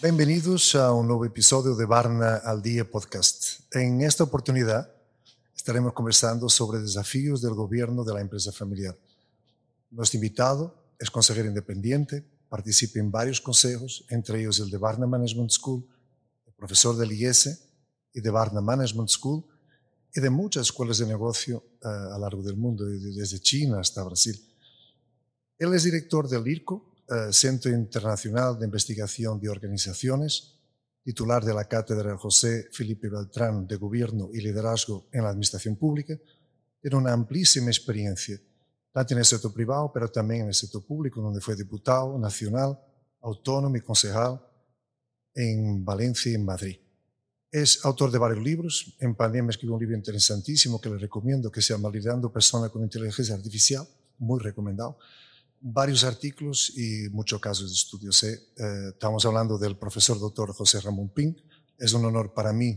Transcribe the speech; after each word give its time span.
Bienvenidos 0.00 0.74
a 0.74 0.92
un 0.92 1.06
nuevo 1.06 1.24
episodio 1.24 1.74
de 1.74 1.84
Barna 1.84 2.36
al 2.36 2.62
Día 2.62 2.88
Podcast. 2.88 3.60
En 3.74 4.00
esta 4.00 4.24
oportunidad 4.24 4.90
estaremos 5.54 5.92
conversando 5.92 6.48
sobre 6.48 6.78
desafíos 6.78 7.42
del 7.42 7.54
gobierno 7.54 8.04
de 8.04 8.14
la 8.14 8.20
empresa 8.20 8.50
familiar. 8.50 8.96
Nuestro 9.90 10.16
invitado 10.16 10.74
es 10.98 11.10
consejero 11.10 11.48
independiente, 11.48 12.24
participa 12.48 12.98
en 12.98 13.10
varios 13.10 13.40
consejos, 13.40 14.04
entre 14.08 14.40
ellos 14.40 14.58
el 14.60 14.70
de 14.70 14.78
Barna 14.78 15.06
Management 15.06 15.50
School, 15.50 15.86
el 16.46 16.52
profesor 16.54 16.96
del 16.96 17.12
IES 17.12 17.60
y 18.14 18.20
de 18.20 18.30
Barna 18.30 18.60
Management 18.60 19.10
School 19.10 19.44
y 20.14 20.20
de 20.20 20.30
muchas 20.30 20.66
escuelas 20.66 20.98
de 20.98 21.06
negocio 21.06 21.64
uh, 21.82 21.88
a 21.88 22.12
lo 22.14 22.18
largo 22.18 22.42
del 22.42 22.56
mundo, 22.56 22.84
desde 22.84 23.40
China 23.40 23.80
hasta 23.80 24.02
Brasil. 24.02 24.38
Él 25.58 25.74
es 25.74 25.84
director 25.84 26.28
del 26.28 26.46
IRCO, 26.46 26.94
uh, 27.08 27.32
Centro 27.32 27.70
Internacional 27.70 28.58
de 28.58 28.66
Investigación 28.66 29.40
de 29.40 29.48
Organizaciones, 29.48 30.54
titular 31.04 31.44
de 31.44 31.54
la 31.54 31.64
cátedra 31.64 32.16
José 32.16 32.68
Felipe 32.72 33.08
Beltrán 33.08 33.66
de 33.66 33.76
Gobierno 33.76 34.30
y 34.32 34.40
Liderazgo 34.40 35.08
en 35.12 35.22
la 35.22 35.30
Administración 35.30 35.76
Pública, 35.76 36.18
tiene 36.80 36.96
una 36.96 37.12
amplísima 37.12 37.68
experiencia, 37.68 38.40
tanto 38.92 39.14
en 39.14 39.18
el 39.18 39.24
sector 39.24 39.52
privado, 39.52 39.90
pero 39.92 40.10
también 40.10 40.42
en 40.42 40.48
el 40.48 40.54
sector 40.54 40.84
público, 40.84 41.20
donde 41.20 41.40
fue 41.40 41.56
diputado 41.56 42.18
nacional, 42.18 42.78
autónomo 43.20 43.76
y 43.76 43.80
concejal 43.80 44.40
en 45.34 45.84
Valencia 45.84 46.32
y 46.32 46.34
en 46.34 46.44
Madrid. 46.44 46.76
Es 47.50 47.84
autor 47.84 48.10
de 48.10 48.18
varios 48.18 48.42
libros. 48.42 48.94
En 49.00 49.14
pandemia 49.14 49.50
escribió 49.50 49.74
un 49.74 49.80
libro 49.80 49.96
interesantísimo 49.96 50.80
que 50.80 50.90
le 50.90 50.98
recomiendo, 50.98 51.50
que 51.50 51.62
se 51.62 51.72
llama 51.72 51.90
Liderando 51.90 52.30
Personas 52.30 52.70
con 52.70 52.82
Inteligencia 52.82 53.34
Artificial, 53.34 53.86
muy 54.18 54.38
recomendado. 54.40 54.98
Varios 55.60 56.04
artículos 56.04 56.76
y 56.76 57.08
muchos 57.10 57.40
casos 57.40 57.70
de 57.70 57.74
estudios. 57.74 58.22
¿eh? 58.22 58.38
Estamos 58.92 59.24
hablando 59.24 59.56
del 59.58 59.76
profesor 59.76 60.20
doctor 60.20 60.52
José 60.52 60.80
Ramón 60.80 61.08
Pink. 61.08 61.38
Es 61.78 61.94
un 61.94 62.04
honor 62.04 62.34
para 62.34 62.52
mí 62.52 62.76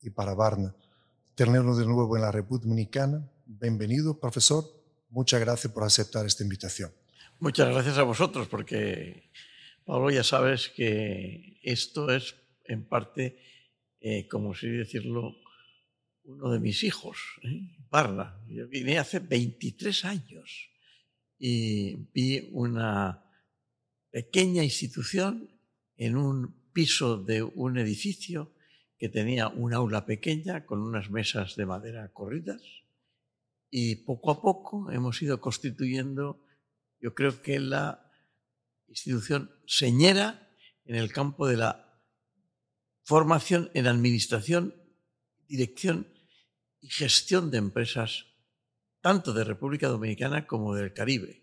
y 0.00 0.10
para 0.10 0.34
Barna 0.34 0.74
tenerlo 1.34 1.74
de 1.74 1.86
nuevo 1.86 2.16
en 2.16 2.22
la 2.22 2.30
República 2.30 2.68
Dominicana. 2.68 3.28
Bienvenido, 3.46 4.18
profesor. 4.20 4.64
Muchas 5.10 5.40
gracias 5.40 5.72
por 5.72 5.82
aceptar 5.82 6.26
esta 6.26 6.42
invitación. 6.42 6.92
Muchas 7.40 7.68
gracias 7.70 7.98
a 7.98 8.02
vosotros, 8.02 8.46
porque, 8.48 9.30
Pablo, 9.84 10.10
ya 10.10 10.22
sabes 10.22 10.68
que 10.68 11.58
esto 11.62 12.10
es 12.10 12.36
en 12.64 12.84
parte 12.84 13.38
eh, 14.02 14.26
como 14.28 14.54
si 14.54 14.68
decirlo, 14.68 15.36
uno 16.24 16.50
de 16.50 16.58
mis 16.58 16.82
hijos, 16.82 17.18
¿eh? 17.42 17.76
Yo 18.48 18.68
vine 18.68 18.98
hace 18.98 19.20
23 19.20 20.04
años 20.06 20.70
y 21.38 21.94
vi 22.12 22.48
una 22.52 23.24
pequeña 24.10 24.64
institución 24.64 25.50
en 25.96 26.16
un 26.16 26.70
piso 26.72 27.22
de 27.22 27.42
un 27.42 27.78
edificio 27.78 28.54
que 28.98 29.08
tenía 29.08 29.48
un 29.48 29.74
aula 29.74 30.06
pequeña 30.06 30.64
con 30.64 30.80
unas 30.80 31.10
mesas 31.10 31.54
de 31.56 31.66
madera 31.66 32.12
corridas 32.12 32.62
y 33.70 33.96
poco 33.96 34.30
a 34.30 34.42
poco 34.42 34.90
hemos 34.90 35.20
ido 35.22 35.40
constituyendo, 35.40 36.44
yo 37.00 37.14
creo 37.14 37.40
que 37.40 37.58
la 37.58 38.10
institución 38.88 39.50
señera 39.66 40.50
en 40.84 40.96
el 40.96 41.12
campo 41.12 41.46
de 41.46 41.56
la 41.56 41.91
formación 43.02 43.70
en 43.74 43.86
administración, 43.86 44.74
dirección 45.48 46.06
y 46.80 46.88
gestión 46.88 47.50
de 47.50 47.58
empresas, 47.58 48.26
tanto 49.00 49.32
de 49.32 49.44
República 49.44 49.88
Dominicana 49.88 50.46
como 50.46 50.74
del 50.74 50.92
Caribe. 50.92 51.42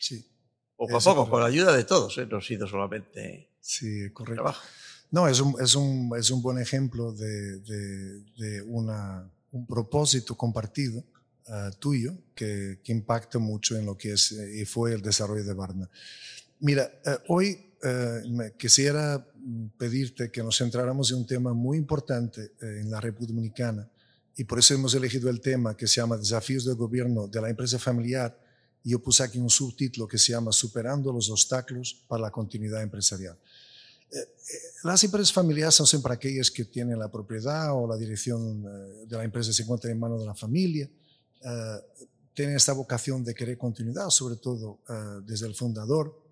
Sí. 0.00 0.30
Poco 0.76 0.96
a 0.96 1.00
poco, 1.00 1.30
con 1.30 1.40
la 1.40 1.46
ayuda 1.46 1.72
de 1.74 1.84
todos, 1.84 2.18
¿eh? 2.18 2.26
no 2.26 2.38
ha 2.38 2.42
sido 2.42 2.66
solamente 2.66 3.50
sí, 3.60 4.10
correcto. 4.12 4.42
trabajo. 4.42 4.62
No, 5.10 5.28
es 5.28 5.40
un, 5.40 5.54
es 5.62 5.76
un, 5.76 6.10
es 6.18 6.30
un 6.30 6.42
buen 6.42 6.58
ejemplo 6.58 7.12
de, 7.12 7.60
de, 7.60 8.20
de 8.36 8.62
una, 8.62 9.30
un 9.52 9.66
propósito 9.66 10.36
compartido 10.36 11.04
uh, 11.46 11.70
tuyo 11.78 12.14
que, 12.34 12.80
que, 12.82 12.92
impacta 12.92 13.38
mucho 13.38 13.76
en 13.76 13.86
lo 13.86 13.96
que 13.96 14.14
es 14.14 14.32
eh, 14.32 14.62
y 14.62 14.64
fue 14.64 14.92
el 14.92 15.02
desarrollo 15.02 15.44
de 15.44 15.54
Barna. 15.54 15.88
Mira, 16.58 16.90
uh, 17.06 17.32
hoy 17.32 17.73
uh, 17.84 18.56
quisiera 18.56 19.24
pedirte 19.76 20.30
que 20.30 20.42
nos 20.42 20.56
centráramos 20.58 21.10
en 21.10 21.18
un 21.18 21.26
tema 21.26 21.52
muy 21.52 21.76
importante 21.76 22.52
eh, 22.60 22.80
en 22.80 22.90
la 22.90 23.00
República 23.00 23.32
Dominicana 23.32 23.88
y 24.36 24.44
por 24.44 24.58
eso 24.58 24.74
hemos 24.74 24.94
elegido 24.94 25.28
el 25.30 25.40
tema 25.40 25.76
que 25.76 25.86
se 25.86 26.00
llama 26.00 26.16
Desafíos 26.16 26.64
del 26.64 26.76
Gobierno 26.76 27.28
de 27.28 27.40
la 27.40 27.50
Empresa 27.50 27.78
Familiar 27.78 28.36
y 28.82 28.90
yo 28.90 28.98
puse 29.00 29.22
aquí 29.22 29.38
un 29.38 29.50
subtítulo 29.50 30.08
que 30.08 30.18
se 30.18 30.32
llama 30.32 30.52
Superando 30.52 31.12
los 31.12 31.30
obstáculos 31.30 32.04
para 32.08 32.22
la 32.22 32.30
continuidad 32.30 32.82
empresarial. 32.82 33.36
Eh, 34.10 34.16
eh, 34.18 34.26
las 34.82 35.02
empresas 35.04 35.32
familiares 35.32 35.74
son 35.74 35.86
siempre 35.86 36.12
aquellas 36.12 36.50
que 36.50 36.64
tienen 36.64 36.98
la 36.98 37.10
propiedad 37.10 37.72
o 37.74 37.86
la 37.86 37.96
dirección 37.96 38.62
de 39.06 39.16
la 39.16 39.24
empresa 39.24 39.52
se 39.52 39.62
encuentra 39.62 39.90
en 39.90 39.98
manos 39.98 40.20
de 40.20 40.26
la 40.26 40.34
familia, 40.34 40.88
tienen 42.32 42.56
esta 42.56 42.72
vocación 42.72 43.22
de 43.22 43.34
querer 43.34 43.58
continuidad, 43.58 44.08
sobre 44.08 44.36
todo 44.36 44.80
desde 45.24 45.46
el 45.46 45.54
fundador 45.54 46.22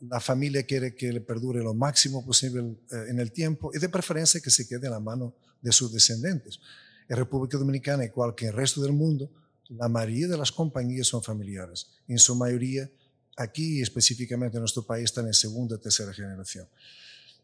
la 0.00 0.20
familia 0.20 0.64
quiere 0.64 0.94
que 0.94 1.12
le 1.12 1.20
perdure 1.20 1.62
lo 1.62 1.74
máximo 1.74 2.24
posible 2.24 2.62
eh, 2.62 3.06
en 3.08 3.18
el 3.18 3.32
tiempo 3.32 3.70
y 3.74 3.78
de 3.78 3.88
preferencia 3.88 4.40
que 4.40 4.50
se 4.50 4.66
quede 4.66 4.86
en 4.86 4.92
la 4.92 5.00
mano 5.00 5.34
de 5.60 5.72
sus 5.72 5.92
descendientes. 5.92 6.60
En 7.08 7.16
República 7.16 7.56
Dominicana, 7.56 8.04
igual 8.04 8.34
que 8.34 8.46
en 8.46 8.50
el 8.50 8.56
resto 8.56 8.82
del 8.82 8.92
mundo, 8.92 9.30
la 9.68 9.88
mayoría 9.88 10.28
de 10.28 10.36
las 10.36 10.52
compañías 10.52 11.06
son 11.06 11.22
familiares. 11.22 11.88
En 12.06 12.18
su 12.18 12.34
mayoría, 12.34 12.88
aquí 13.36 13.80
específicamente 13.80 14.56
en 14.56 14.62
nuestro 14.62 14.84
país, 14.84 15.04
están 15.04 15.26
en 15.26 15.34
segunda 15.34 15.76
o 15.76 15.78
tercera 15.78 16.12
generación. 16.12 16.68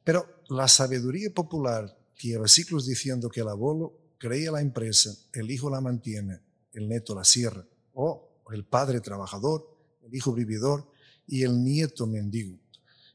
Pero 0.04 0.42
la 0.48 0.68
sabiduría 0.68 1.30
popular 1.30 1.96
lleva 2.20 2.48
ciclos 2.48 2.86
diciendo 2.86 3.28
que 3.28 3.40
el 3.40 3.48
abuelo 3.48 3.92
creía 4.18 4.52
la 4.52 4.60
empresa, 4.60 5.14
el 5.32 5.50
hijo 5.50 5.70
la 5.70 5.80
mantiene, 5.80 6.40
el 6.72 6.88
neto 6.88 7.14
la 7.14 7.24
cierra, 7.24 7.64
o 7.94 8.44
el 8.52 8.64
padre 8.64 9.00
trabajador, 9.00 9.68
el 10.04 10.14
hijo 10.14 10.32
vividor, 10.32 10.91
y 11.26 11.42
el 11.42 11.62
nieto 11.62 12.06
mendigo. 12.06 12.58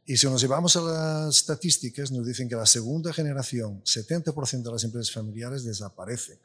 Y 0.06 0.16
si 0.16 0.26
nos 0.28 0.42
llevamos 0.42 0.76
a 0.78 0.82
las 0.82 1.38
estadísticas, 1.38 2.12
nos 2.12 2.26
dicen 2.26 2.48
que 2.48 2.56
la 2.56 2.66
segunda 2.66 3.12
generación, 3.12 3.84
70% 3.84 4.64
de 4.64 4.72
las 4.72 4.84
empresas 4.86 5.12
familiares 5.12 5.66
desaparecen 5.66 6.40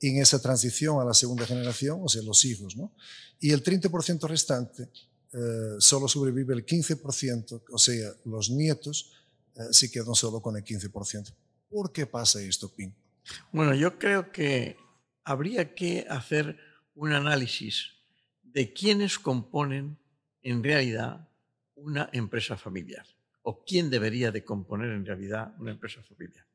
en 0.00 0.18
esa 0.18 0.40
transición 0.40 1.00
a 1.00 1.04
la 1.04 1.14
segunda 1.14 1.46
generación, 1.46 2.00
o 2.02 2.08
sea, 2.08 2.22
los 2.22 2.44
hijos, 2.44 2.76
¿no? 2.76 2.92
Y 3.40 3.50
el 3.50 3.62
30% 3.62 4.28
restante 4.28 4.90
eh, 5.32 5.76
solo 5.78 6.06
sobrevive 6.06 6.54
el 6.54 6.64
15%, 6.64 7.62
o 7.68 7.78
sea, 7.78 8.12
los 8.24 8.50
nietos 8.50 9.12
eh, 9.56 9.90
quedan 9.90 10.14
solo 10.14 10.40
con 10.40 10.56
el 10.56 10.64
15%. 10.64 11.32
¿Por 11.68 11.90
qué 11.90 12.06
pasa 12.06 12.40
esto, 12.40 12.68
Pin? 12.68 12.94
Bueno, 13.50 13.74
yo 13.74 13.98
creo 13.98 14.30
que 14.30 14.76
habría 15.24 15.74
que 15.74 16.06
hacer 16.08 16.56
un 16.94 17.12
análisis 17.12 17.90
de 18.42 18.72
quiénes 18.72 19.18
componen 19.18 19.98
en 20.44 20.62
realidad 20.62 21.28
una 21.74 22.08
empresa 22.12 22.56
familiar 22.56 23.04
o 23.42 23.64
quién 23.64 23.90
debería 23.90 24.30
de 24.30 24.44
componer 24.44 24.90
en 24.90 25.04
realidad 25.04 25.54
una 25.58 25.72
empresa 25.72 26.02
familiar. 26.02 26.46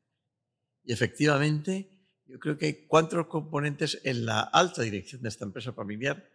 Y 0.82 0.92
efectivamente, 0.92 1.90
yo 2.26 2.38
creo 2.38 2.56
que 2.56 2.66
hay 2.66 2.86
cuatro 2.86 3.28
componentes 3.28 4.00
en 4.04 4.24
la 4.24 4.40
alta 4.40 4.82
dirección 4.82 5.22
de 5.22 5.28
esta 5.28 5.44
empresa 5.44 5.72
familiar, 5.72 6.30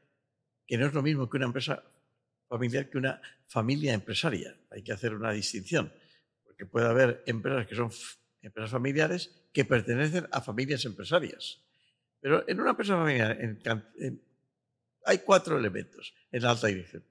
que 0.68 0.78
no 0.78 0.86
es 0.86 0.94
lo 0.94 1.02
mismo 1.02 1.30
que 1.30 1.38
una 1.38 1.48
empresa 1.48 1.84
familiar 2.48 2.90
que 2.90 2.98
una 2.98 3.22
familia 3.48 3.94
empresaria. 3.94 4.56
Hay 4.70 4.84
que 4.84 4.94
hacer 4.94 5.14
una 5.14 5.32
distinción, 5.32 5.92
porque 6.44 6.66
puede 6.66 6.88
haber 6.88 7.24
empresas 7.26 7.68
que 7.68 7.76
son 7.76 7.90
empresas 8.42 8.72
familiares 8.72 9.32
que 9.52 9.66
pertenecen 9.66 10.28
a 10.32 10.42
familias 10.42 10.86
empresarias. 10.86 11.62
Pero 12.20 12.48
en 12.48 12.60
una 12.60 12.72
empresa 12.72 12.96
familiar 12.96 13.38
hay 15.06 15.18
cuatro 15.20 15.58
elementos 15.58 16.14
en 16.32 16.44
la 16.44 16.52
alta 16.52 16.68
dirección. 16.68 17.04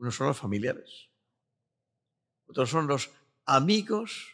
Unos 0.00 0.16
son 0.16 0.28
los 0.28 0.38
familiares, 0.38 1.10
otros 2.46 2.70
son 2.70 2.86
los 2.86 3.10
amigos 3.44 4.32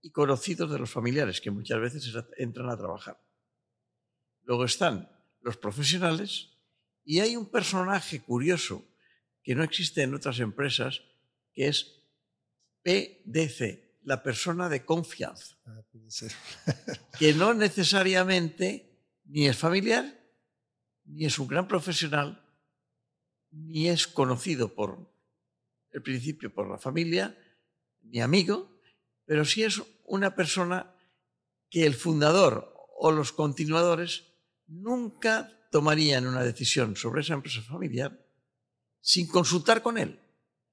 y 0.00 0.10
conocidos 0.10 0.68
de 0.68 0.80
los 0.80 0.90
familiares 0.90 1.40
que 1.40 1.52
muchas 1.52 1.80
veces 1.80 2.12
entran 2.36 2.68
a 2.68 2.76
trabajar. 2.76 3.22
Luego 4.42 4.64
están 4.64 5.08
los 5.42 5.56
profesionales 5.56 6.58
y 7.04 7.20
hay 7.20 7.36
un 7.36 7.52
personaje 7.52 8.20
curioso 8.20 8.84
que 9.44 9.54
no 9.54 9.62
existe 9.62 10.02
en 10.02 10.12
otras 10.12 10.40
empresas 10.40 11.02
que 11.52 11.68
es 11.68 12.02
PDC, 12.82 14.00
la 14.02 14.24
persona 14.24 14.68
de 14.68 14.84
confianza, 14.84 15.56
ah, 15.66 15.84
que 17.18 17.32
no 17.32 17.54
necesariamente 17.54 19.08
ni 19.26 19.46
es 19.46 19.56
familiar, 19.56 20.20
ni 21.04 21.26
es 21.26 21.38
un 21.38 21.46
gran 21.46 21.68
profesional, 21.68 22.41
ni 23.52 23.88
es 23.88 24.06
conocido 24.06 24.74
por 24.74 25.10
el 25.92 26.02
principio 26.02 26.52
por 26.52 26.68
la 26.68 26.78
familia, 26.78 27.38
ni 28.02 28.20
amigo, 28.20 28.80
pero 29.24 29.44
sí 29.44 29.62
es 29.62 29.80
una 30.04 30.34
persona 30.34 30.94
que 31.70 31.86
el 31.86 31.94
fundador 31.94 32.74
o 32.98 33.12
los 33.12 33.32
continuadores 33.32 34.24
nunca 34.66 35.68
tomarían 35.70 36.26
una 36.26 36.42
decisión 36.42 36.96
sobre 36.96 37.22
esa 37.22 37.34
empresa 37.34 37.62
familiar 37.62 38.18
sin 39.00 39.26
consultar 39.26 39.82
con 39.82 39.98
él. 39.98 40.18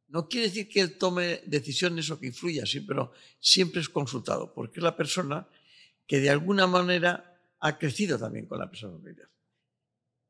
No 0.08 0.28
quiere 0.28 0.48
decir 0.48 0.68
que 0.68 0.82
él 0.82 0.98
tome 0.98 1.42
decisiones 1.46 2.10
o 2.10 2.20
que 2.20 2.28
influya, 2.28 2.66
sí, 2.66 2.82
pero 2.82 3.12
siempre 3.40 3.82
es 3.82 3.90
consultado, 3.90 4.54
porque 4.54 4.80
es 4.80 4.84
la 4.84 4.96
persona 4.96 5.48
que 6.08 6.20
de 6.20 6.30
alguna 6.30 6.66
manera 6.66 7.40
ha 7.60 7.78
crecido 7.78 8.18
también 8.18 8.48
con 8.48 8.58
la 8.58 8.66
empresa 8.66 8.90
familiar. 8.90 9.30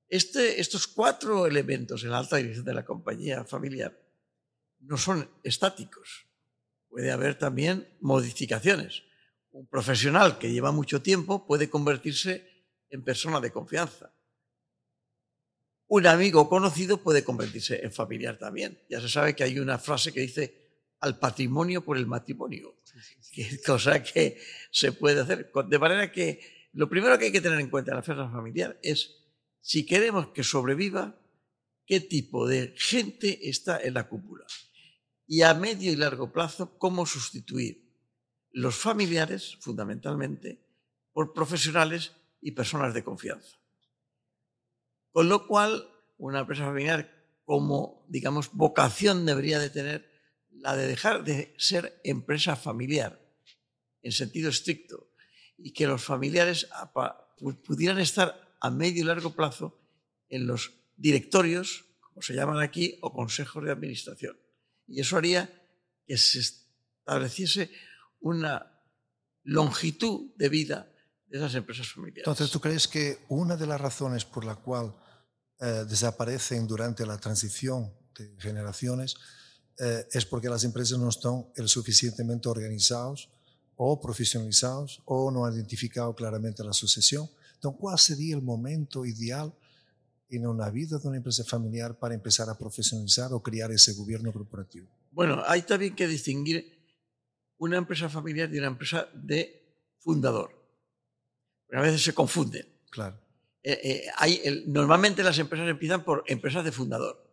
Este, 0.09 0.59
estos 0.59 0.87
cuatro 0.87 1.45
elementos 1.45 2.03
en 2.03 2.09
la 2.09 2.17
alta 2.17 2.37
dirección 2.37 2.65
de 2.65 2.73
la 2.73 2.83
compañía 2.83 3.45
familiar 3.45 3.95
no 4.79 4.97
son 4.97 5.29
estáticos. 5.43 6.25
Puede 6.89 7.11
haber 7.11 7.37
también 7.37 7.87
modificaciones. 8.01 9.03
Un 9.51 9.67
profesional 9.67 10.39
que 10.39 10.51
lleva 10.51 10.71
mucho 10.71 11.01
tiempo 11.03 11.45
puede 11.45 11.69
convertirse 11.69 12.47
en 12.89 13.03
persona 13.03 13.39
de 13.39 13.51
confianza. 13.51 14.11
Un 15.87 16.07
amigo 16.07 16.49
conocido 16.49 17.03
puede 17.03 17.23
convertirse 17.23 17.83
en 17.83 17.91
familiar 17.91 18.37
también. 18.37 18.79
Ya 18.89 19.01
se 19.01 19.09
sabe 19.09 19.35
que 19.35 19.43
hay 19.43 19.59
una 19.59 19.77
frase 19.77 20.11
que 20.11 20.21
dice 20.21 20.69
al 21.01 21.19
patrimonio 21.19 21.83
por 21.83 21.97
el 21.97 22.07
matrimonio, 22.07 22.75
cosa 23.65 24.03
que 24.03 24.39
se 24.71 24.91
puede 24.91 25.21
hacer. 25.21 25.51
De 25.67 25.79
manera 25.79 26.11
que 26.11 26.67
lo 26.73 26.89
primero 26.89 27.17
que 27.17 27.25
hay 27.25 27.31
que 27.31 27.41
tener 27.41 27.59
en 27.59 27.69
cuenta 27.69 27.91
en 27.91 27.95
la 27.95 28.01
empresa 28.01 28.29
familiar 28.29 28.79
es 28.81 29.18
si 29.61 29.85
queremos 29.85 30.27
que 30.29 30.43
sobreviva, 30.43 31.19
qué 31.85 31.99
tipo 31.99 32.47
de 32.47 32.73
gente 32.77 33.49
está 33.49 33.79
en 33.81 33.95
la 33.95 34.07
cúpula. 34.07 34.45
Y 35.25 35.41
a 35.43 35.53
medio 35.53 35.91
y 35.91 35.95
largo 35.95 36.31
plazo, 36.31 36.77
cómo 36.77 37.05
sustituir 37.05 37.89
los 38.51 38.75
familiares, 38.75 39.57
fundamentalmente, 39.59 40.61
por 41.13 41.33
profesionales 41.33 42.13
y 42.41 42.51
personas 42.51 42.93
de 42.93 43.03
confianza. 43.03 43.57
Con 45.11 45.29
lo 45.29 45.47
cual, 45.47 45.89
una 46.17 46.39
empresa 46.39 46.65
familiar 46.65 47.19
como, 47.45 48.05
digamos, 48.07 48.51
vocación 48.53 49.25
debería 49.25 49.59
de 49.59 49.69
tener 49.69 50.09
la 50.51 50.75
de 50.75 50.87
dejar 50.87 51.23
de 51.23 51.53
ser 51.57 51.99
empresa 52.03 52.55
familiar, 52.55 53.19
en 54.01 54.11
sentido 54.11 54.49
estricto, 54.49 55.09
y 55.57 55.73
que 55.73 55.87
los 55.87 56.03
familiares 56.03 56.67
pudieran 57.65 57.99
estar 57.99 58.48
a 58.61 58.69
medio 58.69 59.01
y 59.01 59.05
largo 59.05 59.35
plazo 59.35 59.79
en 60.29 60.47
los 60.47 60.71
directorios, 60.95 61.85
como 62.01 62.21
se 62.21 62.33
llaman 62.33 62.59
aquí, 62.61 62.97
o 63.01 63.13
consejos 63.13 63.63
de 63.63 63.71
administración. 63.71 64.37
Y 64.87 65.01
eso 65.01 65.17
haría 65.17 65.49
que 66.05 66.17
se 66.17 66.39
estableciese 66.39 67.71
una 68.19 68.79
longitud 69.43 70.31
de 70.35 70.49
vida 70.49 70.91
de 71.27 71.37
esas 71.37 71.55
empresas 71.55 71.87
familiares. 71.87 72.27
Entonces, 72.27 72.51
¿tú 72.51 72.59
crees 72.59 72.87
que 72.87 73.19
una 73.29 73.55
de 73.55 73.67
las 73.67 73.79
razones 73.79 74.25
por 74.25 74.45
la 74.45 74.55
cual 74.55 74.95
eh, 75.59 75.85
desaparecen 75.87 76.67
durante 76.67 77.05
la 77.05 77.17
transición 77.17 77.93
de 78.17 78.35
generaciones 78.39 79.15
eh, 79.77 80.07
es 80.11 80.25
porque 80.25 80.49
las 80.49 80.63
empresas 80.63 80.97
no 80.97 81.09
están 81.09 81.45
el 81.55 81.69
suficientemente 81.69 82.49
organizados 82.49 83.29
o 83.75 84.01
profesionalizados 84.01 85.01
o 85.05 85.31
no 85.31 85.45
han 85.45 85.53
identificado 85.53 86.13
claramente 86.13 86.63
la 86.63 86.73
sucesión? 86.73 87.29
Entonces, 87.59 87.79
¿cuál 87.81 87.99
sería 87.99 88.35
el 88.37 88.41
momento 88.41 89.05
ideal 89.05 89.53
en 90.29 90.47
una 90.47 90.69
vida 90.69 90.97
de 90.97 91.07
una 91.09 91.17
empresa 91.17 91.43
familiar 91.43 91.99
para 91.99 92.13
empezar 92.13 92.49
a 92.49 92.57
profesionalizar 92.57 93.33
o 93.33 93.43
crear 93.43 93.69
ese 93.71 93.93
gobierno 93.95 94.31
corporativo? 94.31 94.87
Bueno, 95.11 95.43
hay 95.45 95.63
también 95.63 95.93
que 95.93 96.07
distinguir 96.07 96.79
una 97.57 97.75
empresa 97.75 98.07
familiar 98.07 98.49
de 98.49 98.59
una 98.59 98.67
empresa 98.67 99.09
de 99.13 99.75
fundador. 99.99 100.51
a 101.73 101.81
veces 101.81 102.01
se 102.01 102.13
confunden. 102.13 102.65
Claro. 102.89 103.19
Eh, 103.61 103.79
eh, 103.83 104.05
hay 104.15 104.63
normalmente 104.67 105.21
las 105.21 105.37
empresas 105.37 105.67
empiezan 105.67 106.05
por 106.05 106.23
empresas 106.27 106.63
de 106.63 106.71
fundador, 106.71 107.29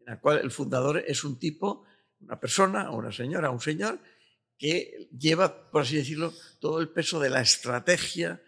en 0.00 0.06
la 0.12 0.20
cual 0.20 0.40
el 0.40 0.50
fundador 0.50 1.02
es 1.06 1.24
un 1.24 1.38
tipo, 1.38 1.84
una 2.20 2.38
persona, 2.38 2.90
una 2.90 3.10
señora, 3.10 3.50
un 3.50 3.62
señor, 3.62 3.98
que 4.58 5.08
lleva, 5.18 5.70
por 5.70 5.82
así 5.82 5.96
decirlo, 5.96 6.34
todo 6.58 6.80
el 6.80 6.90
peso 6.90 7.18
de 7.18 7.30
la 7.30 7.40
estrategia 7.40 8.42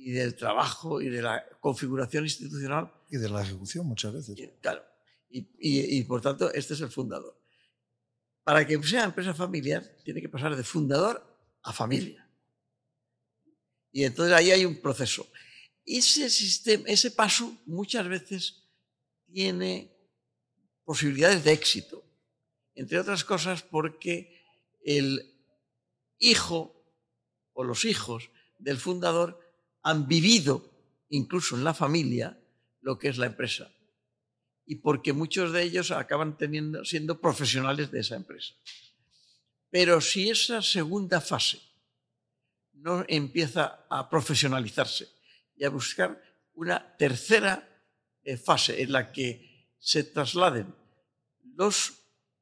y 0.00 0.12
del 0.12 0.34
trabajo 0.34 1.00
y 1.00 1.08
de 1.08 1.22
la 1.22 1.44
configuración 1.60 2.24
institucional. 2.24 2.92
Y 3.10 3.18
de 3.18 3.28
la 3.28 3.42
ejecución 3.42 3.86
muchas 3.86 4.12
veces. 4.12 4.36
claro. 4.60 4.82
y, 5.28 6.02
por 6.04 6.20
tanto, 6.20 6.52
este 6.52 6.74
es 6.74 6.80
el 6.80 6.90
fundador 6.90 7.40
para 8.50 8.66
que 8.66 8.82
sea 8.82 9.04
empresa 9.04 9.34
familiar, 9.34 9.84
tiene 10.04 10.20
que 10.20 10.28
pasar 10.28 10.56
de 10.56 10.64
fundador 10.64 11.24
a 11.62 11.72
familia. 11.72 12.28
Y 13.92 14.04
entonces 14.04 14.34
ahí 14.34 14.50
hay 14.50 14.64
un 14.64 14.80
proceso. 14.80 15.30
Ese, 15.84 16.30
sistema, 16.30 16.84
ese 16.86 17.10
paso 17.10 17.56
muchas 17.66 18.08
veces 18.08 18.64
tiene 19.26 19.96
posibilidades 20.84 21.44
de 21.44 21.52
éxito, 21.52 22.04
entre 22.74 22.98
otras 22.98 23.24
cosas 23.24 23.62
porque 23.62 24.44
el 24.84 25.32
hijo 26.18 26.74
o 27.52 27.64
los 27.64 27.84
hijos 27.84 28.30
del 28.58 28.78
fundador 28.78 29.49
han 29.82 30.06
vivido 30.06 30.70
incluso 31.08 31.56
en 31.56 31.64
la 31.64 31.74
familia 31.74 32.38
lo 32.80 32.98
que 32.98 33.08
es 33.08 33.18
la 33.18 33.26
empresa 33.26 33.70
y 34.66 34.76
porque 34.76 35.12
muchos 35.12 35.52
de 35.52 35.62
ellos 35.62 35.90
acaban 35.90 36.36
siendo 36.84 37.20
profesionales 37.20 37.90
de 37.90 38.00
esa 38.00 38.14
empresa. 38.14 38.54
Pero 39.68 40.00
si 40.00 40.30
esa 40.30 40.62
segunda 40.62 41.20
fase 41.20 41.60
no 42.74 43.04
empieza 43.08 43.86
a 43.90 44.08
profesionalizarse 44.08 45.08
y 45.56 45.64
a 45.64 45.70
buscar 45.70 46.22
una 46.54 46.96
tercera 46.96 47.68
eh, 48.22 48.36
fase 48.36 48.82
en 48.82 48.92
la 48.92 49.12
que 49.12 49.74
se 49.78 50.04
trasladen 50.04 50.74
los 51.56 51.94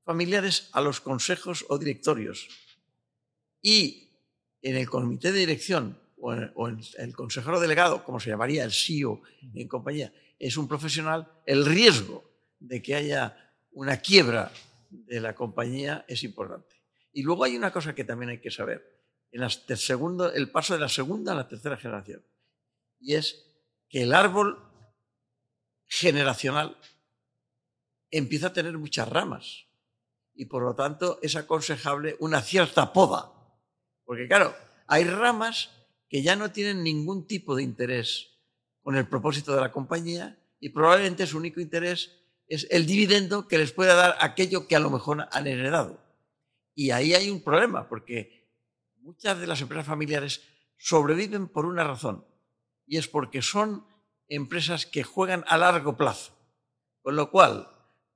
familiares 0.05 0.69
a 0.73 0.81
los 0.81 1.00
consejos 1.00 1.64
o 1.69 1.79
directorios 1.79 2.46
y 3.62 4.11
en 4.62 4.76
el 4.76 4.88
comité 4.88 5.32
de 5.32 5.41
dirección 5.41 5.99
o 6.20 6.69
en, 6.69 6.81
el 6.99 7.15
consejero 7.15 7.61
delegado, 7.61 8.05
como 8.05 8.20
se 8.20 8.31
llamaría 8.31 8.65
el 8.65 8.73
CEO 8.73 9.23
en 9.55 9.69
compañía, 9.69 10.12
es 10.38 10.56
un 10.56 10.69
profesional, 10.69 11.31
el 11.47 11.65
riesgo 11.65 12.25
de 12.59 12.82
que 12.82 12.94
haya 12.94 13.55
una 13.73 13.99
quiebra 13.99 14.50
de 14.91 15.20
la 15.20 15.35
compañía 15.35 16.05
es 16.09 16.23
importante. 16.25 16.76
Y 17.12 17.23
luego 17.23 17.44
hay 17.44 17.56
una 17.56 17.73
cosa 17.73 17.94
que 17.94 18.05
también 18.05 18.31
hay 18.31 18.41
que 18.41 18.50
saber, 18.50 18.99
en 19.31 19.49
segundo, 19.76 20.32
el 20.32 20.50
paso 20.50 20.75
de 20.75 20.81
la 20.81 20.88
segunda 20.88 21.32
a 21.32 21.37
la 21.37 21.49
tercera 21.49 21.76
generación, 21.76 22.25
y 22.99 23.15
es 23.15 23.44
que 23.88 24.03
el 24.03 24.15
árbol 24.15 24.62
generacional 25.87 26.77
empieza 28.10 28.48
a 28.48 28.53
tener 28.53 28.77
muchas 28.77 29.08
ramas 29.08 29.67
y 30.34 30.46
por 30.46 30.63
lo 30.63 30.75
tanto 30.75 31.19
es 31.22 31.37
aconsejable 31.37 32.17
una 32.20 32.41
cierta 32.41 32.93
poda, 32.93 33.32
porque 34.05 34.29
claro, 34.29 34.55
hay 34.87 35.05
ramas 35.05 35.70
que 36.08 36.22
ya 36.22 36.36
no 36.36 36.50
tienen 36.53 36.82
ningún 36.82 37.27
tipo 37.27 37.55
de 37.55 37.62
interés 37.62 38.38
con 38.82 38.96
el 38.96 39.06
propósito 39.06 39.55
de 39.55 39.60
la 39.60 39.72
compañía 39.72 40.38
y 40.60 40.70
probablemente 40.70 41.27
su 41.27 41.36
único 41.36 41.60
interés 41.60 42.19
es 42.46 42.67
el 42.70 42.86
dividendo 42.86 43.46
que 43.46 43.58
les 43.58 43.72
pueda 43.72 43.94
dar 43.94 44.17
aquello 44.20 44.67
que 44.67 44.77
a 44.77 44.81
lo 44.81 44.91
mejor 44.91 45.29
han 45.31 45.46
heredado. 45.46 46.03
Y 46.74 46.91
ahí 46.93 47.15
hay 47.15 47.31
un 47.31 47.43
problema, 47.43 47.88
porque 47.88 48.48
muchas 49.00 49.38
de 49.38 49.46
las 49.46 49.60
empresas 49.60 49.86
familiares 49.86 50.43
sobreviven 50.79 51.48
por 51.48 51.67
una 51.67 51.84
razón, 51.84 52.24
y 52.86 52.96
es 52.96 53.08
porque 53.08 53.43
son 53.43 53.84
empresas 54.29 54.86
que 54.86 55.03
juegan 55.03 55.44
a 55.48 55.58
largo 55.58 55.96
plazo. 55.96 56.32
Con 57.03 57.17
lo 57.17 57.31
cual, 57.31 57.69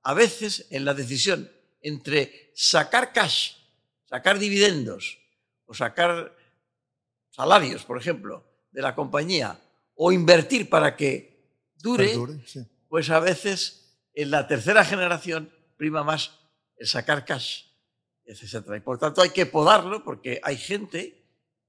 a 0.03 0.15
veces 0.15 0.67
en 0.71 0.85
la 0.85 0.95
decisión 0.95 1.51
entre 1.83 2.53
sacar 2.55 3.13
cash, 3.13 3.57
sacar 4.05 4.39
dividendos 4.39 5.19
o 5.67 5.75
sacar 5.75 6.37
salarios, 7.33 7.85
por 7.85 7.99
ejemplo, 7.99 8.45
de 8.71 8.83
la 8.83 8.95
compañía, 8.95 9.59
o 9.95 10.13
invertir 10.13 10.69
para 10.69 10.97
que 10.97 11.51
dure, 11.83 12.15
pues 12.89 13.11
a 13.11 13.21
veces 13.21 13.99
en 14.15 14.31
la 14.31 14.47
tercera 14.47 14.85
generación 14.85 15.53
prima 15.77 16.05
más 16.05 16.39
el 16.77 16.87
sacar 16.87 17.25
cash, 17.25 17.65
etc. 18.25 18.77
Y 18.77 18.81
por 18.81 18.99
tanto 18.99 19.23
hay 19.23 19.31
que 19.31 19.47
podarlo 19.47 20.05
porque 20.05 20.41
hay 20.43 20.57
gente 20.57 21.25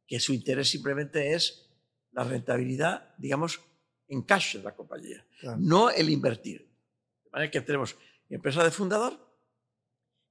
que 0.05 0.19
su 0.19 0.33
interés 0.33 0.69
simplemente 0.69 1.33
es 1.33 1.69
la 2.11 2.23
rentabilidad, 2.23 3.15
digamos, 3.17 3.61
en 4.07 4.21
cash 4.21 4.57
de 4.57 4.63
la 4.63 4.75
compañía, 4.75 5.25
no 5.57 5.89
el 5.89 6.09
invertir. 6.09 6.69
De 7.23 7.29
manera 7.31 7.49
que 7.49 7.61
tenemos 7.61 7.95
empresa 8.29 8.63
de 8.63 8.71
fundador, 8.71 9.17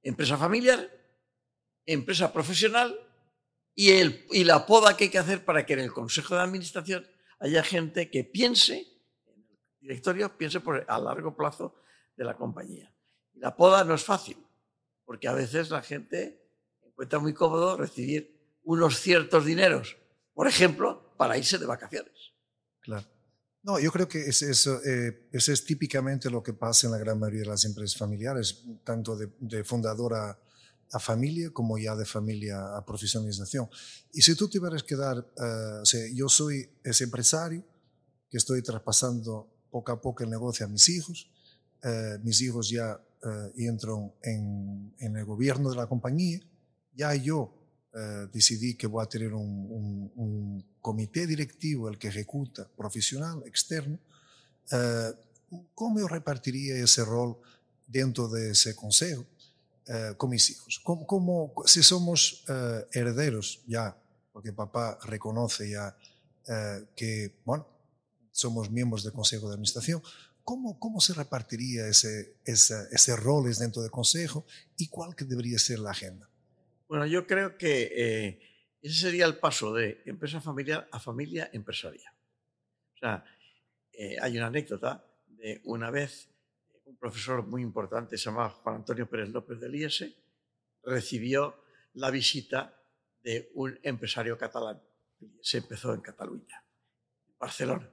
empresa 0.02 0.36
familiar, 0.36 0.90
empresa 1.86 2.32
profesional 2.32 2.96
y, 3.74 3.90
el, 3.90 4.26
y 4.30 4.44
la 4.44 4.66
poda 4.66 4.96
que 4.96 5.04
hay 5.04 5.10
que 5.10 5.18
hacer 5.18 5.44
para 5.44 5.64
que 5.64 5.74
en 5.74 5.80
el 5.80 5.92
consejo 5.92 6.34
de 6.34 6.42
administración 6.42 7.06
haya 7.38 7.62
gente 7.62 8.10
que 8.10 8.24
piense 8.24 8.92
directorio 9.82 10.36
piense 10.38 10.60
por, 10.60 10.84
a 10.88 10.98
largo 10.98 11.36
plazo 11.36 11.74
de 12.16 12.24
la 12.24 12.36
compañía. 12.36 12.94
La 13.34 13.54
poda 13.56 13.84
no 13.84 13.94
es 13.94 14.04
fácil, 14.04 14.36
porque 15.04 15.28
a 15.28 15.32
veces 15.32 15.70
la 15.70 15.82
gente 15.82 16.40
encuentra 16.82 17.18
muy 17.18 17.34
cómodo 17.34 17.76
recibir 17.76 18.58
unos 18.62 19.00
ciertos 19.00 19.44
dineros, 19.44 19.96
por 20.32 20.46
ejemplo, 20.46 21.14
para 21.16 21.36
irse 21.36 21.58
de 21.58 21.66
vacaciones. 21.66 22.12
Claro. 22.80 23.06
No, 23.64 23.78
yo 23.78 23.92
creo 23.92 24.08
que 24.08 24.20
eh, 24.20 24.30
eso 24.30 24.80
es 25.52 25.64
típicamente 25.64 26.30
lo 26.30 26.42
que 26.42 26.52
pasa 26.52 26.86
en 26.86 26.92
la 26.92 26.98
gran 26.98 27.18
mayoría 27.18 27.42
de 27.42 27.48
las 27.48 27.64
empresas 27.64 27.96
familiares, 27.96 28.64
tanto 28.84 29.16
de, 29.16 29.32
de 29.38 29.62
familia 30.98 31.50
como 31.50 31.78
ya 31.78 31.96
de 31.96 32.04
familia 32.04 32.76
a 32.76 32.84
profesionalización. 32.84 33.68
Y 34.12 34.20
si 34.20 34.34
tú 34.34 34.48
tuvieras 34.48 34.82
que 34.82 34.94
dar, 34.94 35.18
uh, 35.18 35.80
o 35.82 35.86
sea, 35.86 36.06
yo 36.12 36.28
soy 36.28 36.68
ese 36.84 37.04
empresario 37.04 37.64
que 38.30 38.36
estoy 38.36 38.62
traspasando 38.62 39.48
poco 39.70 39.92
a 39.92 40.00
poco 40.00 40.22
el 40.22 40.30
negocio 40.30 40.66
a 40.66 40.68
mis 40.68 40.88
hijos, 40.90 41.30
uh, 41.82 42.18
mis 42.22 42.40
hijos 42.42 42.68
ya 42.68 43.00
uh, 43.24 43.60
entran 43.60 44.12
en, 44.22 44.94
en, 44.98 45.16
el 45.16 45.24
gobierno 45.24 45.70
de 45.70 45.76
la 45.76 45.86
compañía, 45.86 46.40
ya 46.94 47.14
yo 47.14 47.58
decidí 48.32 48.74
que 48.74 48.86
voy 48.86 49.04
a 49.04 49.06
tener 49.06 49.34
un, 49.34 49.44
un, 49.44 50.12
un, 50.16 50.64
comité 50.80 51.26
directivo, 51.26 51.90
el 51.90 51.98
que 51.98 52.08
ejecuta, 52.08 52.66
profesional, 52.74 53.42
externo, 53.44 53.98
¿cómo 55.74 56.00
yo 56.00 56.08
repartiría 56.08 56.74
ese 56.76 57.04
rol 57.04 57.36
dentro 57.86 58.28
de 58.28 58.52
ese 58.52 58.74
consejo? 58.74 59.26
Uh, 59.88 60.16
con 60.16 60.30
mis 60.30 60.50
hijos. 60.50 60.80
Como, 60.80 61.06
como 61.06 61.54
si 61.66 61.82
somos 61.82 62.44
uh, 62.48 62.86
herederos 62.92 63.62
ya, 63.66 63.96
porque 64.32 64.52
papá 64.52 64.98
reconoce 65.04 65.70
ya 65.70 65.96
uh, 66.48 66.86
que, 66.96 67.40
bueno, 67.44 67.66
somos 68.30 68.70
miembros 68.70 69.04
del 69.04 69.12
Consejo 69.12 69.48
de 69.48 69.54
Administración, 69.54 70.02
¿cómo, 70.42 70.78
cómo 70.78 71.00
se 71.00 71.14
repartiría 71.14 71.86
ese, 71.86 72.36
ese, 72.44 72.74
ese 72.90 73.16
roles 73.16 73.58
dentro 73.58 73.82
del 73.82 73.90
Consejo 73.90 74.44
y 74.76 74.88
cuál 74.88 75.14
que 75.14 75.24
debería 75.24 75.58
ser 75.58 75.78
la 75.78 75.90
agenda? 75.90 76.28
Bueno, 76.88 77.06
yo 77.06 77.26
creo 77.26 77.56
que 77.56 77.90
eh, 77.94 78.40
ese 78.82 79.00
sería 79.00 79.26
el 79.26 79.38
paso 79.38 79.72
de 79.72 80.02
empresa 80.06 80.40
familiar 80.40 80.88
a 80.90 80.98
familia 80.98 81.48
empresaria. 81.52 82.14
O 82.94 82.98
sea, 82.98 83.24
eh, 83.92 84.16
hay 84.20 84.36
una 84.36 84.46
anécdota 84.48 85.04
de 85.28 85.60
una 85.64 85.90
vez 85.90 86.28
profesor 87.02 87.44
muy 87.44 87.62
importante, 87.62 88.16
se 88.16 88.26
llamaba 88.26 88.50
Juan 88.50 88.76
Antonio 88.76 89.10
Pérez 89.10 89.30
López 89.30 89.58
del 89.58 89.74
IES, 89.74 90.04
recibió 90.84 91.64
la 91.94 92.12
visita 92.12 92.80
de 93.24 93.50
un 93.54 93.76
empresario 93.82 94.38
catalán. 94.38 94.80
Se 95.40 95.58
empezó 95.58 95.94
en 95.94 96.00
Cataluña, 96.00 96.64
en 97.26 97.38
Barcelona. 97.40 97.90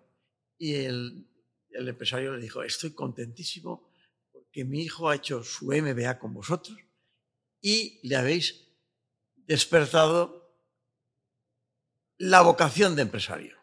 Y 0.60 0.76
el, 0.76 1.28
el 1.72 1.88
empresario 1.88 2.36
le 2.36 2.42
dijo, 2.44 2.62
estoy 2.62 2.92
contentísimo 2.92 3.90
porque 4.32 4.64
mi 4.64 4.84
hijo 4.84 5.10
ha 5.10 5.16
hecho 5.16 5.44
su 5.44 5.72
MBA 5.72 6.20
con 6.20 6.36
vosotros 6.36 6.78
y 7.62 8.08
le 8.08 8.16
habéis 8.16 8.68
despertado 9.38 10.54
la 12.20 12.42
vocación 12.42 12.96
de 12.96 13.02
empresario. 13.02 13.58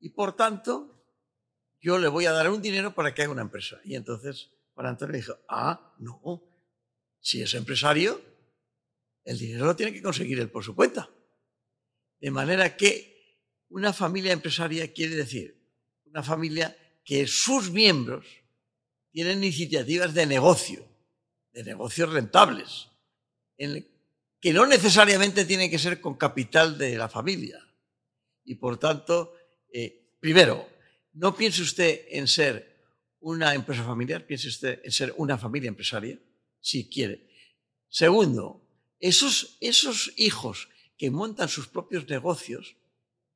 Y 0.00 0.08
por 0.08 0.34
tanto, 0.34 0.97
yo 1.80 1.98
le 1.98 2.08
voy 2.08 2.26
a 2.26 2.32
dar 2.32 2.50
un 2.50 2.62
dinero 2.62 2.94
para 2.94 3.14
que 3.14 3.22
haga 3.22 3.32
una 3.32 3.42
empresa. 3.42 3.80
Y 3.84 3.94
entonces 3.94 4.50
Juan 4.74 4.86
Antonio 4.86 5.16
dijo, 5.16 5.34
ah, 5.48 5.94
no, 5.98 6.42
si 7.20 7.42
es 7.42 7.54
empresario, 7.54 8.20
el 9.24 9.38
dinero 9.38 9.66
lo 9.66 9.76
tiene 9.76 9.92
que 9.92 10.02
conseguir 10.02 10.40
él 10.40 10.50
por 10.50 10.64
su 10.64 10.74
cuenta. 10.74 11.10
De 12.20 12.30
manera 12.30 12.76
que 12.76 13.36
una 13.68 13.92
familia 13.92 14.32
empresaria 14.32 14.92
quiere 14.92 15.14
decir 15.16 15.58
una 16.10 16.22
familia 16.22 16.76
que 17.04 17.26
sus 17.26 17.70
miembros 17.70 18.26
tienen 19.10 19.38
iniciativas 19.38 20.14
de 20.14 20.26
negocio, 20.26 20.86
de 21.52 21.64
negocios 21.64 22.12
rentables, 22.12 22.88
que 23.56 24.52
no 24.52 24.66
necesariamente 24.66 25.44
tienen 25.44 25.70
que 25.70 25.78
ser 25.78 26.00
con 26.00 26.16
capital 26.16 26.78
de 26.78 26.96
la 26.96 27.08
familia. 27.08 27.58
Y 28.44 28.54
por 28.54 28.78
tanto, 28.78 29.34
eh, 29.72 30.14
primero, 30.20 30.68
no 31.18 31.34
piense 31.34 31.62
usted 31.62 32.06
en 32.10 32.28
ser 32.28 32.78
una 33.20 33.52
empresa 33.52 33.82
familiar, 33.82 34.24
piense 34.24 34.46
usted 34.46 34.80
en 34.84 34.92
ser 34.92 35.12
una 35.16 35.36
familia 35.36 35.66
empresaria, 35.66 36.16
si 36.60 36.88
quiere. 36.88 37.28
Segundo, 37.88 38.64
esos, 39.00 39.58
esos 39.60 40.12
hijos 40.16 40.68
que 40.96 41.10
montan 41.10 41.48
sus 41.48 41.66
propios 41.66 42.08
negocios, 42.08 42.76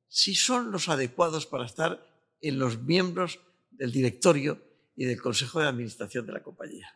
sí 0.07 0.33
son 0.33 0.71
los 0.71 0.87
adecuados 0.87 1.45
para 1.45 1.65
estar 1.65 2.07
en 2.39 2.57
los 2.57 2.81
miembros 2.81 3.39
del 3.71 3.91
directorio 3.91 4.63
y 4.95 5.03
del 5.03 5.21
consejo 5.21 5.59
de 5.59 5.67
administración 5.67 6.25
de 6.25 6.33
la 6.33 6.43
compañía. 6.43 6.87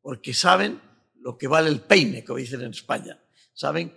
Porque 0.00 0.34
saben 0.34 0.80
lo 1.20 1.38
que 1.38 1.46
vale 1.46 1.68
el 1.68 1.82
peine, 1.82 2.24
como 2.24 2.38
dicen 2.38 2.62
en 2.62 2.70
España. 2.70 3.22
Saben 3.52 3.94